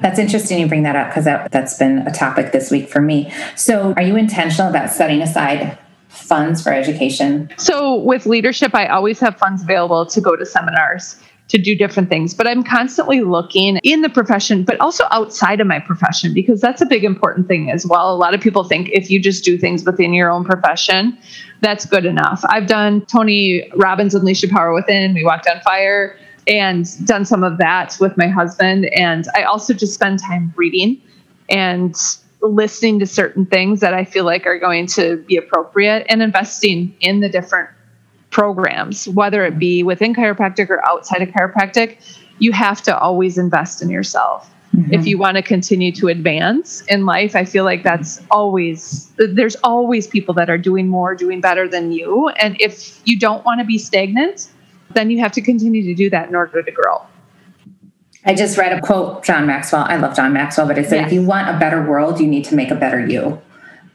That's 0.00 0.18
interesting 0.18 0.58
you 0.58 0.66
bring 0.66 0.84
that 0.84 0.96
up 0.96 1.08
because 1.08 1.26
that, 1.26 1.50
that's 1.50 1.78
been 1.78 1.98
a 2.06 2.10
topic 2.10 2.52
this 2.52 2.70
week 2.70 2.88
for 2.88 3.00
me. 3.02 3.32
So, 3.56 3.92
are 3.96 4.02
you 4.02 4.16
intentional 4.16 4.70
about 4.70 4.90
setting 4.90 5.20
aside 5.20 5.78
funds 6.08 6.62
for 6.62 6.72
education? 6.72 7.50
So 7.58 7.96
with 7.96 8.26
leadership, 8.26 8.74
I 8.74 8.86
always 8.86 9.20
have 9.20 9.36
funds 9.36 9.62
available 9.62 10.06
to 10.06 10.20
go 10.20 10.34
to 10.34 10.46
seminars, 10.46 11.20
to 11.50 11.58
do 11.58 11.74
different 11.74 12.08
things, 12.08 12.32
but 12.32 12.46
I'm 12.46 12.62
constantly 12.62 13.22
looking 13.22 13.78
in 13.82 14.02
the 14.02 14.08
profession, 14.08 14.62
but 14.62 14.80
also 14.80 15.04
outside 15.10 15.60
of 15.60 15.66
my 15.66 15.80
profession, 15.80 16.32
because 16.32 16.60
that's 16.60 16.80
a 16.80 16.86
big 16.86 17.02
important 17.02 17.48
thing 17.48 17.72
as 17.72 17.84
well. 17.84 18.14
A 18.14 18.16
lot 18.16 18.34
of 18.34 18.40
people 18.40 18.62
think 18.62 18.88
if 18.90 19.10
you 19.10 19.20
just 19.20 19.44
do 19.44 19.58
things 19.58 19.84
within 19.84 20.14
your 20.14 20.30
own 20.30 20.44
profession, 20.44 21.18
that's 21.60 21.84
good 21.84 22.06
enough. 22.06 22.44
I've 22.48 22.68
done 22.68 23.04
Tony 23.06 23.68
Robbins 23.74 24.14
Unleash 24.14 24.42
Your 24.42 24.52
Power 24.52 24.72
Within, 24.72 25.12
We 25.12 25.24
Walked 25.24 25.48
on 25.48 25.60
Fire, 25.62 26.16
and 26.46 26.86
done 27.04 27.24
some 27.24 27.42
of 27.42 27.58
that 27.58 27.96
with 27.98 28.16
my 28.16 28.28
husband. 28.28 28.86
And 28.94 29.26
I 29.34 29.42
also 29.42 29.74
just 29.74 29.92
spend 29.92 30.20
time 30.20 30.54
reading 30.56 31.02
and 31.48 31.96
listening 32.42 33.00
to 33.00 33.06
certain 33.06 33.44
things 33.44 33.80
that 33.80 33.92
I 33.92 34.04
feel 34.04 34.24
like 34.24 34.46
are 34.46 34.58
going 34.58 34.86
to 34.86 35.16
be 35.26 35.36
appropriate 35.36 36.06
and 36.08 36.22
investing 36.22 36.94
in 37.00 37.20
the 37.20 37.28
different 37.28 37.68
programs, 38.30 39.08
whether 39.08 39.44
it 39.44 39.58
be 39.58 39.82
within 39.82 40.14
chiropractic 40.14 40.70
or 40.70 40.86
outside 40.88 41.22
of 41.22 41.28
chiropractic. 41.30 41.98
You 42.38 42.52
have 42.52 42.80
to 42.82 42.98
always 42.98 43.36
invest 43.36 43.82
in 43.82 43.90
yourself. 43.90 44.50
Mm-hmm. 44.74 44.94
If 44.94 45.06
you 45.06 45.18
want 45.18 45.36
to 45.36 45.42
continue 45.42 45.90
to 45.92 46.08
advance 46.08 46.80
in 46.82 47.04
life, 47.04 47.34
I 47.34 47.44
feel 47.44 47.64
like 47.64 47.82
that's 47.82 48.22
always, 48.30 49.12
there's 49.18 49.56
always 49.64 50.06
people 50.06 50.32
that 50.34 50.48
are 50.48 50.58
doing 50.58 50.88
more, 50.88 51.14
doing 51.14 51.40
better 51.40 51.68
than 51.68 51.90
you. 51.90 52.28
And 52.40 52.58
if 52.60 53.00
you 53.04 53.18
don't 53.18 53.44
want 53.44 53.60
to 53.60 53.66
be 53.66 53.78
stagnant, 53.78 54.48
then 54.94 55.10
you 55.10 55.18
have 55.18 55.32
to 55.32 55.40
continue 55.40 55.82
to 55.82 55.94
do 55.94 56.08
that 56.10 56.28
in 56.28 56.36
order 56.36 56.62
to 56.62 56.70
grow. 56.70 57.02
I 58.24 58.34
just 58.34 58.58
read 58.58 58.72
a 58.72 58.80
quote, 58.80 59.24
John 59.24 59.46
Maxwell. 59.46 59.84
I 59.88 59.96
love 59.96 60.14
John 60.14 60.32
Maxwell, 60.32 60.66
but 60.66 60.78
it 60.78 60.86
said, 60.86 60.96
Yes. 60.96 61.06
if 61.06 61.12
you 61.14 61.22
want 61.22 61.48
a 61.48 61.58
better 61.58 61.82
world, 61.82 62.20
you 62.20 62.26
need 62.26 62.44
to 62.44 62.54
make 62.54 62.70
a 62.70 62.74
better 62.74 63.04
you. 63.04 63.40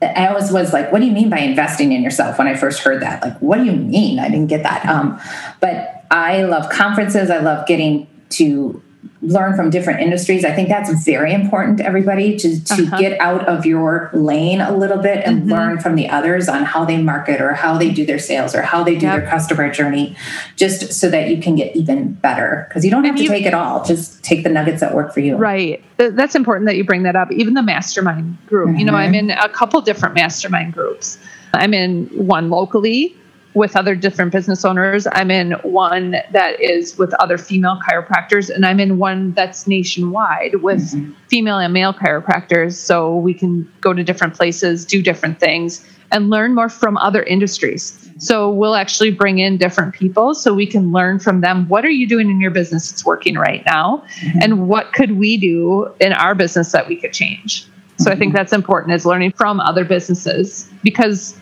I 0.02 0.28
always 0.28 0.52
was 0.52 0.72
like, 0.72 0.92
what 0.92 1.00
do 1.00 1.06
you 1.06 1.12
mean 1.12 1.30
by 1.30 1.38
investing 1.38 1.92
in 1.92 2.02
yourself 2.02 2.38
when 2.38 2.46
I 2.46 2.54
first 2.54 2.80
heard 2.80 3.00
that? 3.02 3.22
Like, 3.22 3.38
what 3.38 3.56
do 3.56 3.64
you 3.64 3.72
mean? 3.72 4.18
I 4.18 4.28
didn't 4.28 4.48
get 4.48 4.62
that. 4.62 4.84
Um, 4.86 5.18
but 5.60 6.04
I 6.10 6.42
love 6.42 6.70
conferences. 6.70 7.30
I 7.30 7.38
love 7.38 7.66
getting 7.66 8.06
to 8.30 8.82
learn 9.26 9.56
from 9.56 9.70
different 9.70 10.00
industries. 10.00 10.44
I 10.44 10.52
think 10.52 10.68
that's 10.68 10.90
very 11.04 11.32
important 11.32 11.78
to 11.78 11.86
everybody 11.86 12.36
to, 12.36 12.64
to 12.64 12.82
Uh-huh. 12.84 12.98
get 12.98 13.20
out 13.20 13.46
of 13.48 13.66
your 13.66 14.10
lane 14.12 14.60
a 14.60 14.76
little 14.76 14.98
bit 14.98 15.22
and 15.26 15.42
Mhm. 15.44 15.50
learn 15.50 15.78
from 15.80 15.96
the 15.96 16.08
others 16.08 16.48
on 16.48 16.64
how 16.64 16.84
they 16.84 16.96
market 17.02 17.40
or 17.40 17.52
how 17.52 17.76
they 17.76 17.90
do 17.90 18.06
their 18.06 18.18
sales 18.18 18.54
or 18.54 18.62
how 18.62 18.84
they 18.84 18.94
do 18.96 19.06
Yep. 19.06 19.16
their 19.20 19.28
customer 19.28 19.70
journey, 19.70 20.14
just 20.56 20.92
so 20.92 21.08
that 21.10 21.28
you 21.28 21.38
can 21.38 21.56
get 21.56 21.74
even 21.74 22.12
better. 22.22 22.66
Because 22.68 22.84
you 22.84 22.90
don't 22.90 23.04
have 23.04 23.10
And 23.10 23.18
to 23.18 23.24
you- 23.24 23.30
take 23.30 23.46
it 23.46 23.54
all. 23.54 23.84
Just 23.84 24.22
take 24.22 24.44
the 24.44 24.50
nuggets 24.50 24.80
that 24.80 24.94
work 24.94 25.12
for 25.12 25.20
you. 25.20 25.36
Right. 25.36 25.82
That's 25.98 26.34
important 26.34 26.66
that 26.66 26.76
you 26.76 26.84
bring 26.84 27.02
that 27.04 27.16
up. 27.16 27.32
Even 27.32 27.54
the 27.54 27.62
mastermind 27.62 28.36
group. 28.46 28.78
You 28.78 28.84
know, 28.84 28.94
I'm 28.94 29.14
in 29.14 29.30
a 29.30 29.48
couple 29.48 29.80
different 29.80 30.14
mastermind 30.14 30.72
groups. 30.74 31.18
I'm 31.54 31.72
in 31.74 32.06
one 32.14 32.50
locally 32.50 33.14
with 33.56 33.74
other 33.74 33.94
different 33.96 34.32
business 34.32 34.66
owners. 34.66 35.06
I'm 35.12 35.30
in 35.30 35.52
one 35.62 36.16
that 36.30 36.60
is 36.60 36.98
with 36.98 37.14
other 37.14 37.38
female 37.38 37.80
chiropractors, 37.88 38.50
and 38.50 38.66
I'm 38.66 38.78
in 38.78 38.98
one 38.98 39.32
that's 39.32 39.66
nationwide 39.66 40.56
with 40.56 40.92
mm-hmm. 40.92 41.12
female 41.28 41.58
and 41.58 41.72
male 41.72 41.94
chiropractors. 41.94 42.74
So 42.74 43.16
we 43.16 43.32
can 43.32 43.66
go 43.80 43.94
to 43.94 44.04
different 44.04 44.34
places, 44.34 44.84
do 44.84 45.00
different 45.00 45.40
things, 45.40 45.86
and 46.12 46.28
learn 46.28 46.54
more 46.54 46.68
from 46.68 46.98
other 46.98 47.22
industries. 47.22 48.10
So 48.18 48.50
we'll 48.50 48.74
actually 48.74 49.10
bring 49.10 49.38
in 49.38 49.56
different 49.56 49.94
people 49.94 50.34
so 50.34 50.52
we 50.52 50.66
can 50.66 50.92
learn 50.92 51.18
from 51.18 51.40
them. 51.40 51.66
What 51.68 51.82
are 51.86 51.90
you 51.90 52.06
doing 52.06 52.28
in 52.28 52.42
your 52.42 52.50
business 52.50 52.90
that's 52.90 53.06
working 53.06 53.36
right 53.36 53.64
now? 53.64 54.04
Mm-hmm. 54.20 54.38
And 54.42 54.68
what 54.68 54.92
could 54.92 55.12
we 55.12 55.38
do 55.38 55.90
in 55.98 56.12
our 56.12 56.34
business 56.34 56.72
that 56.72 56.88
we 56.88 56.96
could 56.96 57.14
change? 57.14 57.66
So 57.98 58.10
I 58.10 58.16
think 58.16 58.30
mm-hmm. 58.30 58.36
that's 58.36 58.52
important 58.52 58.92
is 58.92 59.06
learning 59.06 59.32
from 59.32 59.60
other 59.60 59.86
businesses 59.86 60.68
because 60.82 61.40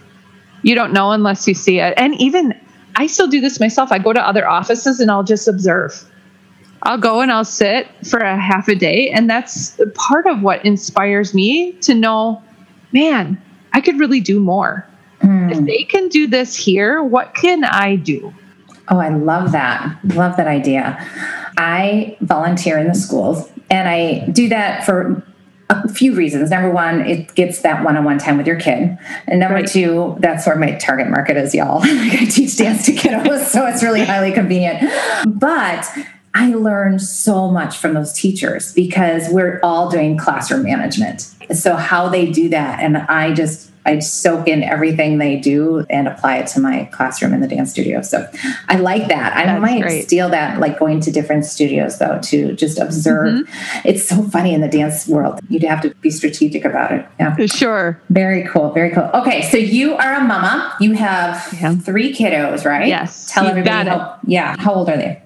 You 0.65 0.75
don't 0.75 0.93
know 0.93 1.13
unless 1.13 1.47
you 1.47 1.55
see 1.55 1.79
it. 1.79 1.95
And 1.97 2.21
even 2.21 2.59
I 2.97 3.07
still 3.07 3.29
do 3.29 3.41
this 3.41 3.61
myself. 3.61 3.93
I 3.93 3.99
go 3.99 4.13
to 4.13 4.27
other 4.27 4.49
offices 4.49 4.99
and 4.99 5.11
I'll 5.11 5.23
just 5.23 5.47
observe. 5.47 6.05
I'll 6.83 6.99
go 6.99 7.21
and 7.21 7.31
I'll 7.31 7.45
sit 7.45 7.89
for 8.07 8.19
a 8.19 8.37
half 8.37 8.67
a 8.69 8.75
day. 8.75 9.11
And 9.11 9.29
that's 9.29 9.79
part 9.95 10.27
of 10.27 10.43
what 10.43 10.65
inspires 10.65 11.35
me 11.35 11.73
to 11.83 11.95
know, 11.95 12.43
man, 12.93 13.41
I 13.73 13.81
could 13.81 13.99
really 13.99 14.21
do 14.21 14.41
more. 14.41 14.87
Mm. 15.21 15.53
If 15.53 15.65
they 15.67 15.85
can 15.85 16.09
do 16.09 16.27
this 16.27 16.57
here, 16.57 17.03
what 17.03 17.35
can 17.35 17.65
I 17.65 17.97
do? 17.97 18.33
Oh, 18.89 18.99
I 18.99 19.11
love 19.11 19.53
that. 19.53 19.99
Love 20.15 20.37
that 20.37 20.47
idea. 20.47 20.99
I 21.59 22.17
volunteer 22.23 22.79
in 22.79 22.89
the 22.89 22.95
schools 22.95 23.51
and 23.71 23.89
I 23.89 24.27
do 24.31 24.49
that 24.49 24.85
for 24.85 25.23
a 25.71 25.89
few 25.89 26.15
reasons. 26.15 26.51
Number 26.51 26.71
one, 26.71 27.01
it 27.03 27.35
gets 27.35 27.63
that 27.63 27.85
one-on-one 27.85 28.19
time 28.19 28.37
with 28.37 28.47
your 28.47 28.59
kid, 28.59 28.99
and 29.27 29.41
number 29.41 29.57
right. 29.57 29.67
two, 29.67 30.17
that's 30.21 30.47
where 30.47 30.57
my 30.57 30.73
target 30.73 31.09
market 31.09 31.37
is, 31.37 31.55
y'all. 31.55 31.81
I 31.83 32.27
teach 32.31 32.57
dance 32.57 32.87
to 32.87 32.93
kiddos, 32.93 33.47
so 33.47 33.67
it's 33.67 33.83
really 33.83 34.05
highly 34.05 34.33
convenient. 34.33 34.91
But 35.27 35.87
I 36.35 36.55
learned 36.55 37.01
so 37.01 37.51
much 37.51 37.79
from 37.79 37.95
those 37.95 38.13
teachers 38.13 38.73
because 38.73 39.29
we're 39.31 39.61
all 39.63 39.89
doing 39.89 40.19
classroom 40.19 40.65
management. 40.65 41.23
So 41.55 41.77
how 41.77 42.09
they 42.09 42.31
do 42.31 42.49
that, 42.51 42.81
and 42.81 42.99
I 42.99 43.33
just 43.33 43.71
I 43.87 43.99
soak 43.99 44.49
in 44.49 44.63
everything 44.63 45.19
they 45.19 45.37
do 45.37 45.85
and 45.91 46.09
apply 46.09 46.39
it 46.39 46.47
to 46.49 46.61
my 46.61 46.89
classroom 46.93 47.35
in 47.35 47.41
the 47.41 47.49
dance 47.49 47.71
studio. 47.71 48.01
So 48.01 48.27
I 48.69 48.77
like 48.77 49.09
that. 49.09 49.37
I 49.37 49.45
That's 49.45 49.61
might 49.61 49.83
great. 49.83 50.05
steal 50.05 50.31
that, 50.31 50.59
like 50.59 50.79
going 50.79 51.01
to 51.01 51.11
different 51.11 51.45
studios 51.45 51.99
though, 51.99 52.19
to 52.23 52.55
just 52.55 52.79
observe. 52.79 53.35
Mm-hmm. 53.35 53.89
It's 53.89 54.09
so 54.09 54.23
funny 54.25 54.55
in 54.55 54.63
the 54.63 54.69
dance 54.69 55.07
world. 55.07 55.41
You'd 55.49 55.65
have 55.65 55.83
to 55.83 55.95
be 55.97 56.11
strategic 56.11 56.65
about 56.65 56.93
it. 56.93 57.07
Yeah. 57.21 57.37
Sure. 57.47 58.01
Very 58.11 58.45
cool. 58.49 58.73
Very 58.73 58.91
cool. 58.91 59.11
Okay. 59.15 59.43
So 59.43 59.59
you 59.59 59.95
are 59.97 60.15
a 60.15 60.25
mama. 60.25 60.75
You 60.81 60.93
have 60.95 61.47
yeah. 61.61 61.75
three 61.77 62.15
kiddos, 62.15 62.65
right? 62.65 62.89
Yes. 62.89 63.31
Tell 63.33 63.47
everybody. 63.47 63.91
How, 63.91 64.19
yeah. 64.27 64.57
How 64.59 64.75
old 64.75 64.89
are 64.89 64.97
they? 64.97 65.21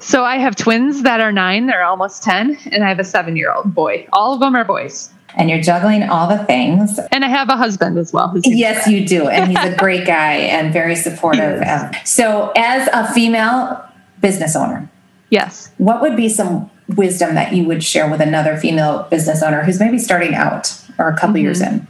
So 0.00 0.22
I 0.22 0.36
have 0.36 0.54
twins 0.54 1.02
that 1.04 1.20
are 1.20 1.32
nine, 1.32 1.66
they're 1.66 1.84
almost 1.84 2.22
10, 2.24 2.58
and 2.72 2.84
I 2.84 2.88
have 2.88 2.98
a 2.98 3.04
seven 3.04 3.36
year 3.36 3.50
old 3.50 3.74
boy. 3.74 4.06
All 4.12 4.34
of 4.34 4.40
them 4.40 4.54
are 4.54 4.64
boys 4.64 5.13
and 5.36 5.50
you're 5.50 5.60
juggling 5.60 6.02
all 6.04 6.28
the 6.28 6.44
things. 6.44 6.98
And 7.10 7.24
I 7.24 7.28
have 7.28 7.48
a 7.48 7.56
husband 7.56 7.98
as 7.98 8.12
well. 8.12 8.32
Yes, 8.44 8.86
you 8.86 9.06
do. 9.06 9.28
And 9.28 9.50
he's 9.50 9.72
a 9.72 9.76
great 9.78 10.06
guy 10.06 10.34
and 10.34 10.72
very 10.72 10.96
supportive. 10.96 11.62
so, 12.04 12.52
as 12.56 12.88
a 12.92 13.12
female 13.12 13.84
business 14.20 14.56
owner, 14.56 14.88
yes, 15.30 15.70
what 15.78 16.00
would 16.00 16.16
be 16.16 16.28
some 16.28 16.70
wisdom 16.96 17.34
that 17.34 17.52
you 17.52 17.64
would 17.64 17.82
share 17.82 18.10
with 18.10 18.20
another 18.20 18.56
female 18.56 19.06
business 19.10 19.42
owner 19.42 19.62
who's 19.62 19.80
maybe 19.80 19.98
starting 19.98 20.34
out 20.34 20.78
or 20.98 21.08
a 21.08 21.14
couple 21.14 21.28
mm-hmm. 21.28 21.44
years 21.44 21.60
in? 21.60 21.86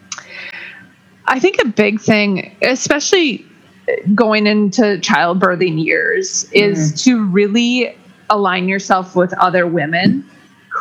I 1.26 1.40
think 1.40 1.59
a 1.61 1.66
big 1.66 2.00
thing, 2.00 2.54
especially 2.62 3.44
going 4.14 4.46
into 4.46 4.98
childbirthing 4.98 5.83
years, 5.85 6.44
is 6.52 6.92
mm-hmm. 6.92 6.96
to 6.96 7.24
really 7.24 7.96
align 8.30 8.68
yourself 8.68 9.14
with 9.14 9.33
other 9.35 9.66
women 9.66 10.28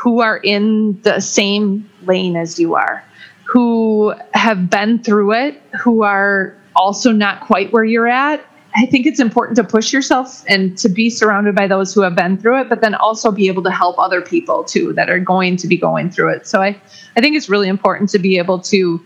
who 0.03 0.19
are 0.19 0.37
in 0.43 0.99
the 1.03 1.21
same 1.21 1.89
lane 2.05 2.35
as 2.35 2.59
you 2.59 2.75
are, 2.75 3.01
who 3.45 4.13
have 4.33 4.69
been 4.69 5.01
through 5.01 5.31
it, 5.31 5.61
who 5.81 6.03
are 6.03 6.53
also 6.75 7.13
not 7.13 7.39
quite 7.39 7.71
where 7.71 7.85
you're 7.85 8.09
at. 8.09 8.45
I 8.75 8.85
think 8.85 9.05
it's 9.05 9.21
important 9.21 9.55
to 9.55 9.63
push 9.63 9.93
yourself 9.93 10.43
and 10.49 10.77
to 10.79 10.89
be 10.89 11.09
surrounded 11.09 11.55
by 11.55 11.67
those 11.67 11.93
who 11.93 12.01
have 12.01 12.15
been 12.15 12.37
through 12.37 12.59
it, 12.59 12.69
but 12.69 12.81
then 12.81 12.95
also 12.95 13.31
be 13.31 13.47
able 13.47 13.63
to 13.63 13.71
help 13.71 13.97
other 13.97 14.19
people 14.19 14.65
too 14.65 14.91
that 14.93 15.09
are 15.09 15.19
going 15.19 15.55
to 15.57 15.67
be 15.67 15.77
going 15.77 16.09
through 16.09 16.33
it. 16.33 16.47
So 16.47 16.61
I, 16.61 16.77
I 17.15 17.21
think 17.21 17.37
it's 17.37 17.47
really 17.47 17.69
important 17.69 18.09
to 18.09 18.19
be 18.19 18.37
able 18.37 18.59
to 18.59 18.99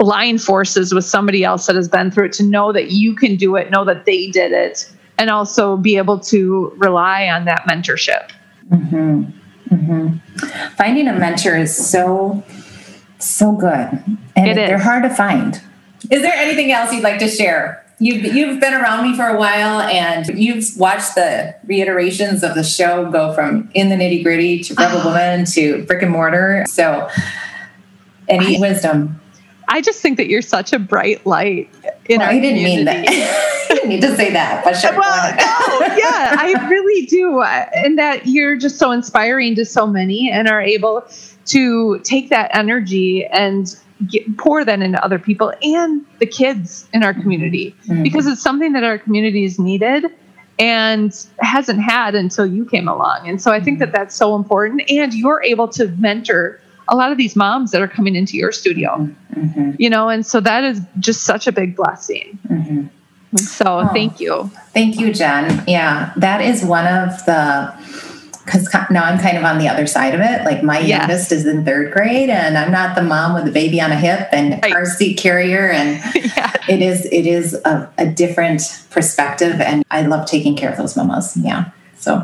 align 0.00 0.36
forces 0.36 0.92
with 0.92 1.06
somebody 1.06 1.44
else 1.44 1.64
that 1.66 1.76
has 1.76 1.88
been 1.88 2.10
through 2.10 2.26
it 2.26 2.32
to 2.34 2.42
know 2.42 2.72
that 2.72 2.90
you 2.90 3.14
can 3.14 3.36
do 3.36 3.56
it, 3.56 3.70
know 3.70 3.86
that 3.86 4.04
they 4.04 4.28
did 4.28 4.52
it, 4.52 4.90
and 5.16 5.30
also 5.30 5.78
be 5.78 5.96
able 5.96 6.18
to 6.18 6.74
rely 6.76 7.28
on 7.28 7.46
that 7.46 7.62
mentorship. 7.62 8.32
Mm-hmm. 8.70 9.38
Mm-hmm. 9.72 10.68
Finding 10.76 11.08
a 11.08 11.12
mentor 11.12 11.56
is 11.56 11.74
so 11.74 12.44
so 13.18 13.52
good, 13.52 14.00
and 14.36 14.50
it 14.50 14.54
they're 14.54 14.78
hard 14.78 15.02
to 15.04 15.10
find. 15.10 15.60
Is 16.10 16.22
there 16.22 16.34
anything 16.34 16.72
else 16.72 16.92
you'd 16.92 17.04
like 17.04 17.18
to 17.20 17.28
share? 17.28 17.82
You've, 17.98 18.34
you've 18.34 18.60
been 18.60 18.74
around 18.74 19.08
me 19.08 19.16
for 19.16 19.28
a 19.28 19.38
while 19.38 19.80
and 19.80 20.26
you've 20.36 20.66
watched 20.76 21.14
the 21.14 21.54
reiterations 21.64 22.42
of 22.42 22.56
the 22.56 22.64
show 22.64 23.08
go 23.12 23.32
from 23.32 23.70
in 23.74 23.90
the 23.90 23.94
nitty 23.94 24.24
gritty 24.24 24.60
to 24.64 24.74
Rebel 24.74 25.04
Woman 25.04 25.44
to 25.52 25.84
brick 25.84 26.02
and 26.02 26.10
mortar. 26.10 26.64
So, 26.66 27.08
any 28.28 28.56
I, 28.56 28.60
wisdom? 28.60 29.20
I 29.68 29.80
just 29.80 30.00
think 30.00 30.16
that 30.16 30.26
you're 30.26 30.42
such 30.42 30.72
a 30.72 30.80
bright 30.80 31.24
light 31.26 31.70
in 32.06 32.18
well, 32.18 32.26
our 32.26 32.34
I 32.34 32.40
didn't 32.40 32.58
community. 32.58 32.84
mean 32.84 32.84
that. 33.06 33.58
need 33.86 34.00
to 34.02 34.16
say 34.16 34.30
that, 34.30 34.64
but 34.64 34.74
sure. 34.74 34.96
Well, 34.96 35.30
no, 35.32 35.96
yeah, 35.96 36.36
I 36.38 36.66
really 36.68 37.06
do. 37.06 37.42
And 37.42 37.98
that 37.98 38.26
you're 38.26 38.56
just 38.56 38.78
so 38.78 38.90
inspiring 38.90 39.54
to 39.56 39.64
so 39.64 39.86
many 39.86 40.30
and 40.30 40.48
are 40.48 40.60
able 40.60 41.06
to 41.46 41.98
take 42.00 42.28
that 42.30 42.50
energy 42.54 43.26
and 43.26 43.76
get, 44.08 44.36
pour 44.36 44.64
that 44.64 44.80
into 44.80 45.02
other 45.04 45.18
people 45.18 45.52
and 45.62 46.04
the 46.18 46.26
kids 46.26 46.88
in 46.92 47.02
our 47.02 47.14
community 47.14 47.74
mm-hmm. 47.86 48.02
because 48.02 48.26
it's 48.26 48.42
something 48.42 48.72
that 48.72 48.84
our 48.84 48.98
community 48.98 49.44
is 49.44 49.58
needed 49.58 50.06
and 50.58 51.26
hasn't 51.40 51.80
had 51.80 52.14
until 52.14 52.46
you 52.46 52.64
came 52.64 52.88
along. 52.88 53.28
And 53.28 53.40
so 53.40 53.52
I 53.52 53.60
think 53.60 53.78
that 53.78 53.88
mm-hmm. 53.88 53.96
that's 53.96 54.14
so 54.14 54.36
important. 54.36 54.82
And 54.90 55.12
you're 55.14 55.42
able 55.42 55.68
to 55.68 55.88
mentor 55.98 56.60
a 56.88 56.96
lot 56.96 57.10
of 57.10 57.18
these 57.18 57.36
moms 57.36 57.70
that 57.70 57.80
are 57.80 57.88
coming 57.88 58.16
into 58.16 58.36
your 58.36 58.52
studio, 58.52 59.08
mm-hmm. 59.34 59.72
you 59.78 59.88
know, 59.88 60.08
and 60.08 60.26
so 60.26 60.40
that 60.40 60.64
is 60.64 60.80
just 60.98 61.22
such 61.22 61.46
a 61.46 61.52
big 61.52 61.74
blessing. 61.76 62.38
Mm-hmm. 62.48 62.86
So 63.36 63.64
oh, 63.66 63.88
thank 63.88 64.20
you. 64.20 64.50
Thank 64.74 64.98
you, 64.98 65.12
Jen. 65.12 65.64
Yeah, 65.66 66.12
that 66.16 66.42
is 66.42 66.64
one 66.64 66.86
of 66.86 67.24
the 67.24 67.74
because 68.44 68.68
now 68.90 69.04
I'm 69.04 69.18
kind 69.18 69.38
of 69.38 69.44
on 69.44 69.58
the 69.58 69.68
other 69.68 69.86
side 69.86 70.14
of 70.14 70.20
it. 70.20 70.44
Like 70.44 70.62
my 70.62 70.80
yes. 70.80 71.00
youngest 71.00 71.32
is 71.32 71.46
in 71.46 71.64
third 71.64 71.92
grade, 71.92 72.28
and 72.28 72.58
I'm 72.58 72.70
not 72.70 72.94
the 72.94 73.02
mom 73.02 73.34
with 73.34 73.44
the 73.44 73.52
baby 73.52 73.80
on 73.80 73.92
a 73.92 73.96
hip 73.96 74.28
and 74.32 74.60
right. 74.62 74.72
car 74.72 74.84
seat 74.84 75.16
carrier, 75.16 75.70
and 75.70 76.02
yes. 76.14 76.56
it 76.68 76.82
is 76.82 77.06
it 77.06 77.26
is 77.26 77.54
a, 77.64 77.90
a 77.98 78.06
different 78.06 78.84
perspective, 78.90 79.60
and 79.60 79.84
I 79.90 80.02
love 80.02 80.26
taking 80.26 80.56
care 80.56 80.70
of 80.70 80.76
those 80.76 80.96
mamas. 80.96 81.36
Yeah. 81.36 81.70
So, 81.96 82.14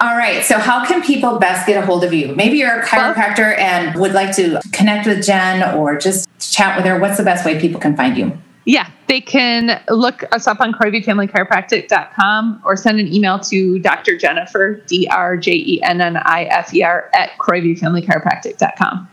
all 0.00 0.16
right. 0.16 0.42
So, 0.42 0.58
how 0.58 0.86
can 0.86 1.02
people 1.02 1.38
best 1.38 1.66
get 1.66 1.82
a 1.82 1.84
hold 1.84 2.02
of 2.02 2.14
you? 2.14 2.34
Maybe 2.34 2.56
you're 2.56 2.80
a 2.80 2.82
chiropractor 2.82 3.56
and 3.58 4.00
would 4.00 4.12
like 4.12 4.34
to 4.36 4.60
connect 4.72 5.06
with 5.06 5.24
Jen 5.24 5.76
or 5.76 5.98
just 5.98 6.26
chat 6.40 6.76
with 6.76 6.86
her. 6.86 6.98
What's 6.98 7.18
the 7.18 7.22
best 7.22 7.44
way 7.44 7.60
people 7.60 7.78
can 7.78 7.94
find 7.94 8.16
you? 8.16 8.38
Yeah, 8.66 8.90
they 9.06 9.20
can 9.20 9.80
look 9.88 10.24
us 10.32 10.48
up 10.48 10.60
on 10.60 10.72
CroixViewFamilyChiropractic.com 10.72 12.62
or 12.64 12.76
send 12.76 12.98
an 12.98 13.12
email 13.12 13.38
to 13.38 13.78
Dr. 13.78 14.18
Jennifer, 14.18 14.74
D 14.86 15.08
R 15.08 15.36
J 15.36 15.52
E 15.52 15.82
N 15.84 16.00
N 16.00 16.16
I 16.16 16.44
F 16.44 16.74
E 16.74 16.82
R, 16.82 17.08
at 17.14 17.30
CroixViewFamilyChiropractic.com. 17.38 19.08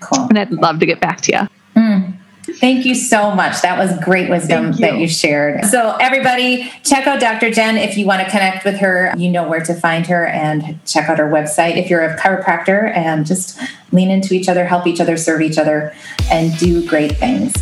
Cool. 0.00 0.28
And 0.28 0.38
I'd 0.38 0.52
love 0.52 0.78
to 0.78 0.86
get 0.86 1.00
back 1.00 1.20
to 1.22 1.32
you. 1.32 1.48
Mm. 1.80 2.14
Thank 2.44 2.84
you 2.84 2.94
so 2.94 3.32
much. 3.32 3.60
That 3.62 3.76
was 3.76 3.98
great 4.04 4.30
wisdom 4.30 4.72
you. 4.72 4.78
that 4.78 4.98
you 4.98 5.08
shared. 5.08 5.64
So, 5.64 5.96
everybody, 6.00 6.70
check 6.84 7.08
out 7.08 7.18
Dr. 7.20 7.50
Jen 7.50 7.76
if 7.76 7.96
you 7.96 8.06
want 8.06 8.22
to 8.22 8.30
connect 8.30 8.64
with 8.64 8.78
her. 8.78 9.12
You 9.16 9.30
know 9.30 9.48
where 9.48 9.64
to 9.64 9.74
find 9.74 10.06
her 10.06 10.26
and 10.26 10.84
check 10.86 11.08
out 11.08 11.18
her 11.18 11.28
website. 11.28 11.76
If 11.76 11.90
you're 11.90 12.02
a 12.02 12.16
chiropractor, 12.16 12.94
and 12.94 13.26
just 13.26 13.60
lean 13.90 14.10
into 14.10 14.34
each 14.34 14.48
other, 14.48 14.64
help 14.64 14.86
each 14.86 15.00
other, 15.00 15.16
serve 15.16 15.40
each 15.40 15.58
other, 15.58 15.92
and 16.30 16.56
do 16.58 16.86
great 16.86 17.16
things. 17.16 17.54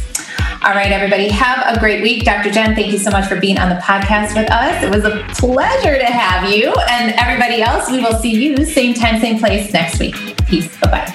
All 0.62 0.73
right, 0.73 0.92
everybody, 0.92 1.29
have 1.31 1.75
a 1.75 1.81
great 1.81 2.03
week. 2.03 2.25
Dr. 2.25 2.51
Jen, 2.51 2.75
thank 2.75 2.92
you 2.92 2.99
so 2.99 3.11
much 3.11 3.27
for 3.27 3.40
being 3.40 3.59
on 3.59 3.70
the 3.70 3.77
podcast 3.77 4.37
with 4.37 4.51
us. 4.51 4.83
It 4.83 4.90
was 4.90 5.07
a 5.07 5.25
pleasure 5.31 5.99
to 5.99 6.05
have 6.05 6.51
you. 6.51 6.70
And 6.90 7.14
everybody 7.18 7.62
else, 7.62 7.90
we 7.90 8.01
will 8.01 8.12
see 8.18 8.33
you 8.33 8.66
same 8.66 8.92
time, 8.92 9.23
same 9.23 9.38
place 9.38 9.73
next 9.73 9.99
week. 9.99 10.14
Peace. 10.46 10.68
Bye 10.81 10.90
bye. 10.90 11.14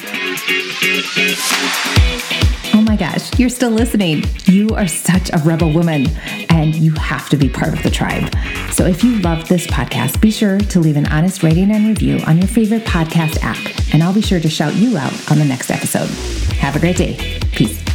Oh 2.74 2.82
my 2.82 2.96
gosh, 2.96 3.38
you're 3.38 3.50
still 3.50 3.70
listening. 3.70 4.24
You 4.46 4.70
are 4.70 4.88
such 4.88 5.30
a 5.32 5.38
rebel 5.46 5.72
woman 5.72 6.08
and 6.50 6.74
you 6.74 6.94
have 6.94 7.30
to 7.30 7.38
be 7.38 7.48
part 7.48 7.74
of 7.74 7.84
the 7.84 7.92
tribe. 7.92 8.36
So 8.72 8.86
if 8.86 9.04
you 9.04 9.20
love 9.20 9.48
this 9.48 9.68
podcast, 9.68 10.20
be 10.22 10.32
sure 10.32 10.58
to 10.58 10.80
leave 10.80 10.98
an 10.98 11.06
honest 11.06 11.44
rating 11.44 11.70
and 11.70 11.86
review 11.88 12.20
on 12.26 12.40
your 12.40 12.48
favorite 12.48 12.86
podcast 12.86 13.38
app, 13.44 13.94
and 13.94 14.02
I'll 14.02 14.14
be 14.14 14.22
sure 14.22 14.40
to 14.40 14.50
shout 14.50 14.74
you 14.74 14.98
out 14.98 15.32
on 15.32 15.38
the 15.38 15.46
next 15.46 15.70
episode. 15.70 16.10
Have 16.56 16.76
a 16.76 16.80
great 16.80 16.98
day. 16.98 17.40
Peace. 17.52 17.95